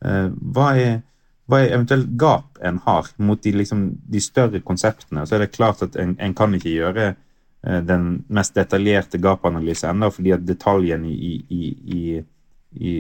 eh, 0.06 0.30
hva, 0.56 0.70
er, 0.80 1.02
hva 1.50 1.60
er 1.60 1.76
eventuelt 1.76 2.16
gap 2.20 2.62
en 2.64 2.80
har 2.86 3.12
mot 3.20 3.42
de, 3.44 3.54
liksom, 3.60 3.86
de, 4.08 4.24
større 4.24 4.64
konseptene. 4.64 5.28
Så 5.28 5.38
er 5.38 5.46
det 5.46 5.54
klart 5.56 5.84
at 5.86 6.00
en, 6.00 6.16
en 6.24 6.36
kan 6.38 6.56
ikke 6.56 6.76
gjøre 6.78 7.08
eh, 7.12 7.82
den 7.84 8.24
mest 8.34 8.56
detaljerte 8.56 9.22
gapanalyse 9.24 9.92
ennå, 9.92 10.12
fordi 10.16 10.36
at 10.36 10.46
detaljen 10.48 11.06
i, 11.10 11.34
i, 11.44 11.72
i, 12.00 12.04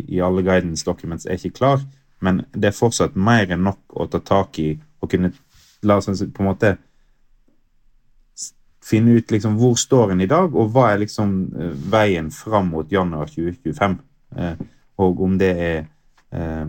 i, 0.03 0.21
alle 0.21 0.43
guidance 0.45 0.85
documents 0.85 1.27
er 1.27 1.39
ikke 1.39 1.57
klar. 1.61 1.85
Men 2.23 2.43
det 2.51 2.71
er 2.71 2.77
fortsatt 2.77 3.15
mer 3.19 3.51
enn 3.51 3.63
nok 3.63 3.95
å 3.99 4.07
ta 4.11 4.19
tak 4.23 4.59
i 4.63 4.73
og 5.03 5.11
kunne 5.11 5.33
la 5.83 5.97
oss 5.99 6.07
på 6.07 6.43
en 6.43 6.47
måte 6.47 6.77
finne 8.83 9.17
ut 9.17 9.31
liksom 9.31 9.55
hvor 9.59 9.75
står 9.79 10.13
en 10.13 10.23
i 10.23 10.29
dag, 10.29 10.55
og 10.55 10.71
hva 10.73 10.89
er 10.91 11.03
liksom 11.03 11.35
eh, 11.55 11.69
vägen 11.71 11.91
veien 11.91 12.31
fram 12.31 12.71
mot 12.73 12.91
januar 12.91 13.31
2025. 13.31 13.97
Eh, 14.37 14.55
och 14.95 15.05
og 15.05 15.21
om 15.21 15.37
det 15.37 15.51
er 15.59 15.85
eh, 16.31 16.67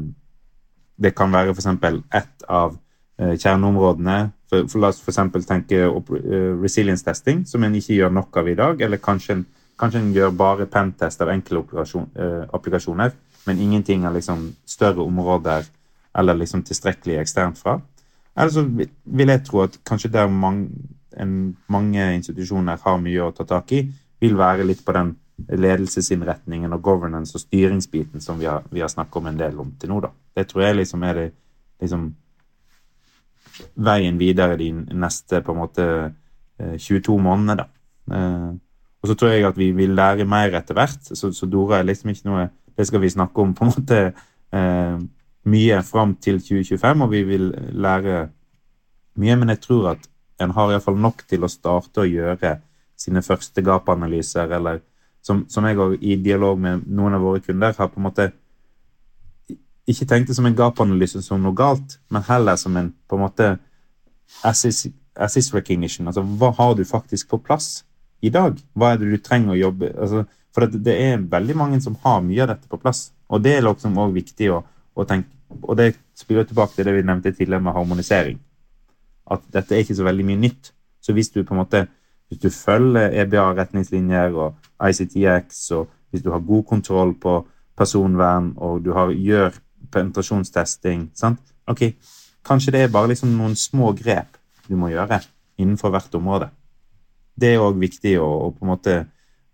Det 1.03 1.15
kan 1.15 1.33
være 1.33 1.51
f.eks. 1.51 1.67
ett 2.15 2.45
av 2.49 2.79
eh, 3.19 3.37
kjerneområdene. 3.37 4.33
For, 4.49 4.69
for 4.69 4.79
la 4.79 4.89
oss 4.89 5.01
f.eks. 5.03 5.47
tenke 5.47 5.75
eh, 5.75 6.63
resilience 6.63 7.05
testing, 7.05 7.45
som 7.47 7.65
en 7.65 7.75
ikke 7.75 7.95
gjør 7.95 8.11
nok 8.11 8.37
av 8.37 8.49
i 8.49 8.55
dag. 8.55 8.81
Eller 8.81 9.03
kanskje 9.03 9.33
en, 9.33 9.47
kanskje 9.79 10.01
en 10.01 10.13
gjør 10.15 10.31
bare 10.31 10.67
pentest 10.67 11.21
av 11.21 11.29
enkle 11.29 11.65
eh, 11.65 12.45
applikasjoner, 12.53 13.11
men 13.47 13.59
ingenting 13.59 14.07
av 14.07 14.15
liksom 14.15 14.53
større 14.67 15.03
områder 15.03 15.65
eller 16.15 16.35
liksom 16.35 16.63
tilstrekkelig 16.63 17.19
eksternt 17.19 17.59
fra. 17.59 17.81
Eller 18.37 18.51
så 18.51 18.63
vil 19.05 19.29
jeg 19.29 19.45
tro 19.47 19.65
at 19.65 19.79
kanskje 19.87 20.13
der 20.15 20.31
mange, 20.31 20.69
en, 21.19 21.57
mange 21.67 22.15
institusjoner 22.15 22.79
har 22.83 23.03
mye 23.03 23.23
å 23.23 23.35
ta 23.35 23.47
tak 23.47 23.73
i, 23.73 23.85
vil 24.21 24.39
være 24.39 24.67
litt 24.67 24.85
på 24.87 24.95
den 24.95 25.15
ledelsesinrättningen 25.49 26.73
och 26.73 26.83
governance 26.83 27.35
och 27.35 27.41
styringsbiten 27.41 28.21
som 28.21 28.39
vi 28.39 28.47
har, 28.47 28.63
vi 28.71 28.81
har 28.81 28.89
snackat 28.89 29.17
om 29.17 29.27
en 29.27 29.37
del 29.37 29.61
om 29.61 29.73
till 29.79 29.89
nu. 29.89 30.01
Då. 30.01 30.11
Det 30.35 30.45
tror 30.45 30.65
jag 30.65 30.77
liksom 30.77 31.03
är 31.03 31.15
det 31.15 31.31
liksom 31.81 32.17
Vägen 33.75 34.19
vidare 34.19 34.57
de 34.57 34.73
neste 34.73 35.41
på 35.41 35.53
en 35.53 35.59
måte 35.59 36.15
22 36.79 37.19
månader. 37.19 37.67
månedene. 38.07 38.51
Eh, 38.51 38.55
så 39.07 39.15
tror 39.15 39.31
jag 39.31 39.49
att 39.49 39.59
vi 39.59 39.73
vil 39.73 39.95
lære 39.95 40.25
mer 40.25 40.55
etter 40.55 40.75
hvert. 40.75 41.03
Så, 41.03 41.33
så 41.33 41.47
Dora 41.47 41.79
er 41.79 41.89
liksom 41.89 42.11
ikke 42.11 42.29
noe 42.29 42.49
Det 42.77 42.87
skal 42.87 43.01
vi 43.01 43.11
snakke 43.11 43.39
om 43.41 43.53
på 43.55 43.65
en 43.65 43.71
måte 43.71 43.99
eh, 44.53 45.03
mye 45.47 45.83
fram 45.83 46.15
til 46.15 46.41
2025, 46.41 47.03
och 47.03 47.13
vi 47.13 47.23
vill 47.23 47.55
lära 47.71 48.29
mycket. 49.15 49.39
Men 49.39 49.49
jag 49.49 49.61
tror 49.61 49.91
att 49.91 50.09
en 50.39 50.51
har 50.51 50.73
iallfall 50.73 50.97
nok 50.97 51.27
till 51.27 51.45
att 51.45 51.51
starta 51.51 52.01
och 52.01 52.07
göra 52.07 52.57
sina 52.97 53.23
första 53.23 53.61
gapanalyser 53.61 54.49
eller 54.51 54.81
som, 55.25 55.45
som 55.49 55.65
jeg 55.65 55.81
òg 55.81 55.97
i 56.05 56.17
dialog 56.21 56.59
med 56.61 56.85
noen 56.85 57.17
av 57.17 57.25
våre 57.25 57.41
kunder 57.45 57.73
har 57.77 57.89
på 57.89 58.01
en 58.01 58.09
måte 58.09 58.29
ikke 59.89 60.07
tenkt 60.09 60.31
det 60.31 60.37
som 60.37 60.47
en 60.49 60.57
gapanalyse 60.57 61.21
som 61.25 61.43
noe 61.45 61.57
galt, 61.57 61.99
men 62.13 62.25
heller 62.29 62.57
som 62.61 62.77
en 62.81 62.91
på 63.09 63.17
en 63.19 63.25
måte 63.25 63.49
assist, 64.45 64.89
assist 65.17 65.55
recognition. 65.55 66.09
Altså 66.09 66.25
hva 66.25 66.53
har 66.57 66.77
du 66.77 66.85
faktisk 66.89 67.29
på 67.33 67.41
plass 67.45 67.85
i 68.25 68.33
dag? 68.33 68.57
Hva 68.73 68.93
er 68.93 69.01
det 69.01 69.11
du 69.13 69.21
trenger 69.21 69.55
å 69.55 69.61
jobbe 69.61 69.93
altså, 69.93 70.25
For 70.55 70.69
det, 70.71 70.85
det, 70.87 70.95
er 71.03 71.25
veldig 71.31 71.57
mange 71.59 71.81
som 71.83 71.97
har 72.05 72.23
mye 72.25 72.45
av 72.45 72.53
dette 72.53 72.71
på 72.71 72.79
plass, 72.81 73.09
og 73.29 73.43
det 73.45 73.57
er 73.57 73.67
liksom 73.67 73.99
òg 74.01 74.15
viktig 74.15 74.53
å, 74.55 74.61
å 74.95 75.07
tenke 75.09 75.33
Og 75.61 75.77
det 75.79 75.95
spiller 76.17 76.47
tilbake 76.49 76.77
til 76.77 76.89
det 76.89 76.95
vi 76.95 77.03
nevnte 77.05 77.33
tidligere 77.33 77.63
med 77.63 77.75
harmonisering. 77.77 78.39
At 79.31 79.45
dette 79.53 79.75
er 79.75 79.85
ikke 79.85 79.97
så 79.97 80.07
veldig 80.07 80.25
mye 80.27 80.41
nytt. 80.41 80.73
Så 81.01 81.13
hvis 81.15 81.31
du 81.31 81.43
på 81.45 81.55
en 81.55 81.61
måte 81.61 81.87
hvis 82.29 82.41
du 82.41 82.51
følger 82.51 83.13
EBA-retningslinjer 83.23 84.35
og 84.35 84.57
ICTX, 84.91 85.71
och 85.71 85.91
hvis 86.11 86.23
du 86.23 86.31
har 86.31 86.41
god 86.41 86.67
kontroll 86.67 87.15
på 87.15 87.47
personvern, 87.77 88.53
og 88.57 88.85
du 88.85 88.93
har, 88.93 89.11
gjør 89.11 89.55
penetrasjonstesting 89.93 91.11
sant? 91.15 91.41
Ok, 91.67 91.95
kanskje 92.45 92.73
det 92.73 92.83
er 92.85 92.93
bare 92.93 93.11
liksom 93.11 93.33
noen 93.35 93.57
små 93.57 93.93
grep 93.97 94.39
du 94.69 94.77
må 94.77 94.93
gjøre 94.93 95.21
innenfor 95.59 95.91
hvert 95.91 96.15
område. 96.15 96.51
Det 97.35 97.55
er 97.55 97.63
òg 97.63 97.81
viktig 97.81 98.15
å, 98.23 98.29
å, 98.47 98.51
på 98.55 98.65
en 98.65 98.71
måte 98.71 98.95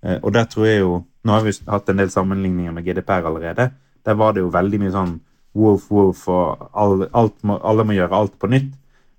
Og 0.01 0.33
der 0.33 0.45
tror 0.49 0.67
jeg 0.67 0.81
jo 0.81 0.93
Nå 1.25 1.33
har 1.33 1.43
vi 1.45 1.53
hatt 1.69 1.89
en 1.89 1.99
del 2.01 2.11
sammenligninger 2.11 2.73
med 2.73 2.85
GDPR 2.85 3.27
allerede. 3.29 3.71
Der 4.05 4.15
var 4.17 4.33
det 4.33 4.41
jo 4.41 4.53
veldig 4.53 4.79
mye 4.81 4.93
sånn 4.95 5.11
woof, 5.53 5.91
woof, 5.91 6.23
og 6.33 6.71
all, 6.73 7.05
må, 7.45 7.59
alle 7.61 7.85
må 7.85 7.93
gjøre 7.93 8.17
alt 8.17 8.39
på 8.41 8.49
nytt. 8.49 8.71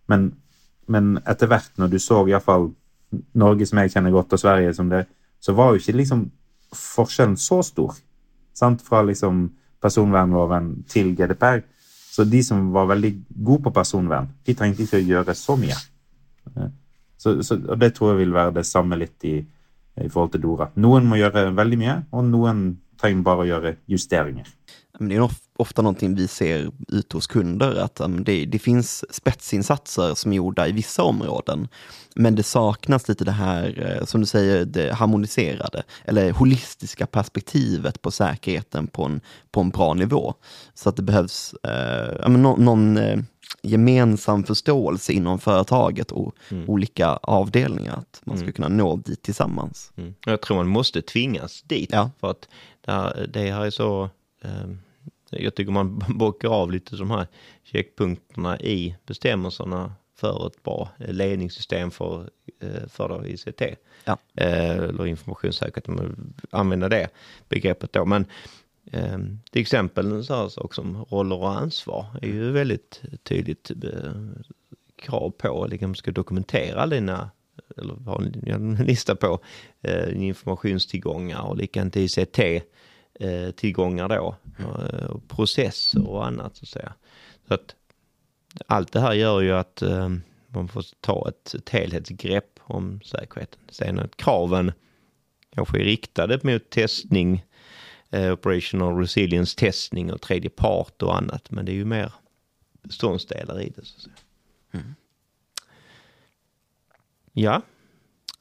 Men, 0.10 0.32
men 0.90 1.20
etter 1.22 1.52
hvert, 1.52 1.70
når 1.78 1.92
du 1.92 2.00
så 2.02 2.24
iallfall 2.26 2.72
Norge 3.38 3.68
som 3.70 3.82
jeg 3.84 3.94
kjenner 3.94 4.16
godt, 4.16 4.34
og 4.34 4.42
Sverige 4.42 4.74
som 4.74 4.90
det, 4.90 5.04
så 5.42 5.56
var 5.58 5.72
jo 5.72 5.82
ikke 5.82 5.98
liksom 5.98 6.26
forskjellen 6.76 7.38
så 7.38 7.62
stor. 7.66 7.96
Sant? 8.54 8.84
Fra 8.86 9.02
liksom 9.06 9.48
personvernloven 9.82 10.84
til 10.90 11.16
GDPR. 11.18 11.64
Så 12.12 12.26
de 12.28 12.44
som 12.44 12.70
var 12.76 12.90
veldig 12.92 13.12
gode 13.32 13.64
på 13.66 13.74
personvern, 13.74 14.30
de 14.46 14.54
trengte 14.54 14.86
ikke 14.86 15.00
å 15.00 15.08
gjøre 15.08 15.36
så 15.38 15.56
mye. 15.58 15.78
Eh, 16.52 16.70
så, 17.18 17.38
så, 17.46 17.58
og 17.58 17.80
det 17.80 17.94
tror 17.96 18.14
jeg 18.14 18.26
vil 18.26 18.36
være 18.36 18.56
det 18.60 18.66
samme 18.68 18.98
litt 19.00 19.26
i, 19.30 19.38
i 19.40 20.10
forhold 20.10 20.34
til 20.36 20.44
Dora. 20.44 20.70
Noen 20.76 21.08
må 21.08 21.20
gjøre 21.22 21.50
veldig 21.58 21.80
mye, 21.80 21.98
og 22.12 22.28
noen 22.28 22.64
trenger 23.02 23.26
bare 23.26 23.46
å 23.46 23.50
gjøre 23.50 23.76
justeringer. 23.90 24.50
Men 25.00 25.10
det 25.10 25.16
är 25.16 25.30
ofta 25.62 25.82
någonting 25.82 26.16
vi 26.16 26.28
ser 26.28 26.72
ute 26.88 27.18
hos 27.18 27.28
kunder, 27.28 27.76
att 27.76 28.02
um, 28.02 28.24
det, 28.24 28.46
det, 28.46 28.60
finns 28.60 29.06
spetsinsatser 29.16 30.16
som 30.16 30.32
är 30.32 30.36
gjorda 30.36 30.68
i 30.68 30.72
vissa 30.72 31.04
områden. 31.04 31.68
Men 32.16 32.36
det 32.36 32.44
saknas 32.44 33.08
lite 33.08 33.26
det 33.26 33.32
här, 33.32 33.98
eh, 34.00 34.06
som 34.06 34.22
du 34.22 34.28
säger, 34.28 34.66
det 34.66 34.94
harmoniserade 34.94 35.84
eller 36.06 36.32
holistiska 36.32 37.08
perspektivet 37.08 38.02
på 38.02 38.12
säkerheten 38.12 38.88
på 38.88 39.04
en, 39.04 39.22
på 39.52 39.62
en 39.62 39.70
bra 39.70 39.94
nivå. 39.94 40.34
Så 40.74 40.90
att 40.90 40.96
det 40.96 41.04
behövs 41.04 41.54
eh, 41.54 42.30
någon, 42.30 42.66
någon 42.66 42.98
eh, 42.98 43.20
gemensam 43.62 44.44
förståelse 44.44 45.14
inom 45.14 45.40
företaget 45.40 46.12
och 46.12 46.36
mm. 46.50 46.70
olika 46.70 47.08
avdelningar, 47.08 47.94
att 47.98 48.22
man 48.24 48.38
ska 48.38 48.44
mm. 48.44 48.54
kunna 48.54 48.68
nå 48.68 48.96
dit 48.96 49.22
tillsammans. 49.22 49.92
Mm. 49.98 50.14
Jag 50.26 50.42
tror 50.42 50.58
man 50.58 50.68
måste 50.68 51.02
tvingas 51.02 51.62
dit, 51.62 51.90
ja. 51.92 52.10
för 52.20 52.32
att 52.32 52.48
det 52.86 52.92
här, 52.92 53.30
det 53.34 53.52
här 53.52 53.66
är 53.66 53.70
så 53.70 54.10
um 54.44 54.80
jag 55.32 55.56
tycker 55.56 55.72
man 55.72 56.04
bockar 56.10 56.50
av 56.50 56.72
lite 56.72 56.96
de 56.96 57.12
här 57.12 57.28
checkpunkterna 57.64 58.60
i 58.60 58.96
bestämmelserna 59.06 59.94
för 60.22 60.48
ett 60.48 60.64
bra 60.64 60.90
ledningssystem 60.98 61.92
för, 61.92 62.30
eh, 62.60 62.88
för 62.88 63.28
ICT. 63.28 63.62
Ja. 64.06 64.18
Eh, 64.36 64.78
eller 64.78 65.08
informationssäkerhet, 65.08 65.88
om 65.88 65.96
man 65.96 66.34
använder 66.50 66.90
det 66.90 67.10
begreppet 67.50 67.94
då. 67.94 68.06
Men 68.06 68.26
eh, 68.92 69.20
till 69.52 69.62
exempel 69.62 70.12
en 70.12 70.24
sån 70.24 70.52
sak 70.52 70.74
som 70.74 71.06
roller 71.10 71.36
och 71.36 71.58
ansvar 71.58 72.06
är 72.22 72.28
ju 72.28 72.52
väldigt 72.52 73.02
tydligt 73.24 73.72
krav 74.96 75.30
på, 75.30 75.68
liksom 75.70 75.96
ska 75.96 76.12
dokumentera 76.12 76.88
dina 76.88 77.30
eller 77.78 77.94
ha 77.94 78.22
en 78.46 78.76
lista 78.76 79.16
på 79.16 79.40
informationstillgångar 80.14 81.42
och 81.42 81.58
likadant 81.58 81.96
ICT 81.96 82.40
eh, 83.22 83.52
tillgångar 83.52 84.10
då, 84.10 84.36
eh, 84.60 85.18
processer 85.28 86.08
och 86.08 86.26
annat 86.28 86.56
så 86.56 86.64
att 86.64 86.70
säga. 86.70 86.94
Så 87.48 87.54
att 87.54 87.76
allt 88.68 88.92
det 88.92 89.00
här 89.00 89.14
gör 89.14 89.42
ju 89.42 89.52
att 89.52 89.82
eh, 89.82 90.10
man 90.48 90.68
får 90.68 90.86
ta 91.00 91.30
ett, 91.30 91.54
ett 91.54 91.70
helhetsgrepp 91.70 92.60
om 92.60 93.02
säkerheten. 93.02 93.60
Sen 93.70 94.00
att 94.00 94.18
kraven 94.18 94.72
kanske 95.56 95.80
är 95.80 95.84
riktade 95.84 96.40
mot 96.44 96.70
testning, 96.70 97.46
eh, 98.10 98.34
operational 98.34 98.98
resilience 98.98 99.60
testning 99.60 100.14
och 100.14 100.22
tredje 100.22 100.50
part 100.50 101.02
och 101.02 101.18
annat, 101.18 101.52
men 101.52 101.66
det 101.66 101.72
är 101.72 101.76
ju 101.76 101.86
mer 101.86 102.14
beståndsdelar 102.82 103.62
i 103.62 103.70
det 103.70 103.86
så 103.86 103.96
att 103.96 104.02
säga. 104.02 104.16
Mm. 104.72 104.96
Ja. 107.34 107.62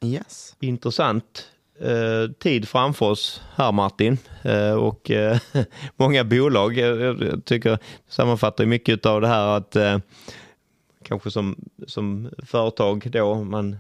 Yes. 0.01 0.57
Intressant 0.61 1.51
eh, 1.81 2.31
tid 2.39 2.69
framför 2.69 3.07
oss 3.07 3.43
här 3.55 3.73
Martin 3.73 4.19
eh, 4.43 4.73
och 4.73 5.11
eh, 5.11 5.39
många 5.97 6.25
bolag. 6.25 6.79
Jag, 6.79 7.23
jag 7.23 7.45
tycker 7.45 7.79
sammanfattar 8.09 8.67
mycket 8.67 9.07
av 9.07 9.21
det 9.21 9.29
här 9.29 9.57
att 9.57 9.77
kanske 11.05 11.31
som, 11.31 11.57
som 11.87 12.31
företag 12.47 13.09
då 13.13 13.45
man 13.45 13.77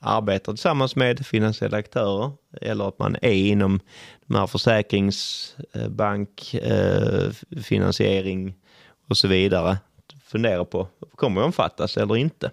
arbetar 0.00 0.52
tillsammans 0.52 0.96
med 0.96 1.26
finansiella 1.26 1.76
aktörer 1.76 2.32
eller 2.60 2.88
att 2.88 2.98
man 2.98 3.16
är 3.22 3.32
inom 3.32 3.80
de 4.26 4.34
här 4.34 4.46
försäkringsbank, 4.46 6.54
eh, 6.54 7.30
finansiering 7.62 8.54
och 9.08 9.16
så 9.16 9.28
vidare. 9.28 9.78
Fundera 10.24 10.64
på, 10.64 10.88
kommer 11.14 11.40
det 11.40 11.44
omfattas 11.44 11.96
eller 11.96 12.16
inte? 12.16 12.50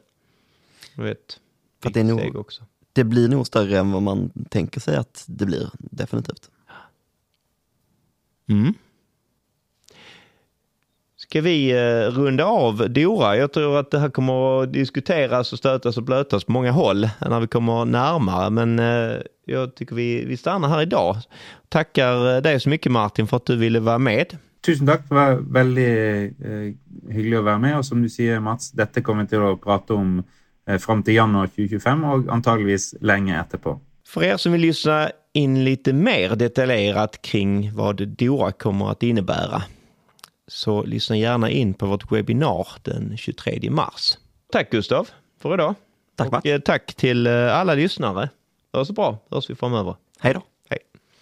Jag 0.95 1.03
vet, 1.03 1.39
För 1.83 1.89
det 1.89 1.99
är 1.99 2.03
nog, 2.03 2.35
också 2.35 2.63
det 2.99 3.03
blir 3.03 3.27
nog 3.27 3.47
större 3.47 3.77
än 3.77 3.91
vad 3.91 4.01
man 4.01 4.31
tänker 4.49 4.79
sig 4.79 4.95
att 4.95 5.23
det 5.27 5.45
blir, 5.45 5.69
definitivt. 5.73 6.49
Mm. 8.49 8.73
Ska 11.17 11.41
vi 11.41 11.71
eh, 11.71 12.11
runda 12.11 12.45
av 12.45 12.89
Dora? 12.89 13.37
Jag 13.37 13.53
tror 13.53 13.79
att 13.79 13.91
det 13.91 13.99
här 13.99 14.09
kommer 14.09 14.63
att 14.63 14.73
diskuteras 14.73 15.53
och 15.53 15.59
stötas 15.59 15.97
och 15.97 16.03
blötas 16.03 16.43
på 16.43 16.51
många 16.51 16.71
håll 16.71 17.09
när 17.21 17.39
vi 17.39 17.47
kommer 17.47 17.85
närmare. 17.85 18.49
Men 18.49 18.79
eh, 18.79 19.17
jag 19.45 19.75
tycker 19.75 19.95
vi, 19.95 20.25
vi 20.25 20.37
stannar 20.37 20.69
här 20.69 20.81
idag. 20.81 21.15
Tackar 21.69 22.35
eh, 22.35 22.41
dig 22.41 22.59
så 22.59 22.69
mycket 22.69 22.91
Martin 22.91 23.27
för 23.27 23.37
att 23.37 23.45
du 23.45 23.55
ville 23.55 23.79
vara 23.79 23.97
med. 23.97 24.37
Tusen 24.65 24.87
tack, 24.87 25.09
det 25.09 25.15
var 25.15 25.33
väldigt 25.35 26.35
eh, 26.45 27.13
hyggligt 27.13 27.37
att 27.37 27.45
vara 27.45 27.59
med. 27.59 27.77
Och 27.77 27.85
som 27.85 28.01
du 28.01 28.09
säger 28.09 28.39
Mats, 28.39 28.71
detta 28.71 29.01
kommer 29.01 29.23
vi 29.23 29.29
till 29.29 29.41
att 29.41 29.61
prata 29.61 29.93
om 29.93 30.23
Eh, 30.23 30.23
fram 30.77 31.03
till 31.03 31.13
januari 31.13 31.47
2025 31.47 32.03
och 32.03 32.33
antagligen 32.33 32.79
länge 33.01 33.41
efterpå. 33.41 33.79
För 34.07 34.23
er 34.23 34.37
som 34.37 34.51
vill 34.51 34.61
lyssna 34.61 35.11
in 35.33 35.63
lite 35.63 35.93
mer 35.93 36.35
detaljerat 36.35 37.21
kring 37.21 37.75
vad 37.75 38.07
DORA 38.07 38.51
kommer 38.51 38.91
att 38.91 39.03
innebära 39.03 39.63
så 40.49 40.83
lyssna 40.83 41.17
gärna 41.17 41.49
in 41.49 41.73
på 41.73 41.85
vårt 41.85 42.11
webbinar 42.11 42.67
den 42.83 43.17
23 43.17 43.69
mars. 43.69 44.17
Tack 44.51 44.69
Gustav 44.71 45.07
för 45.41 45.53
idag. 45.53 45.75
Tack 46.15 46.33
och, 46.33 46.45
eh, 46.45 46.59
tack 46.59 46.93
till 46.93 47.27
eh, 47.27 47.57
alla 47.57 47.73
lyssnare. 47.75 48.29
Ha 48.73 48.85
så 48.85 48.93
bra, 48.93 49.17
hörs 49.31 49.49
vi 49.49 49.55
framöver. 49.55 49.95
Hej 50.19 50.33
då. 50.33 50.41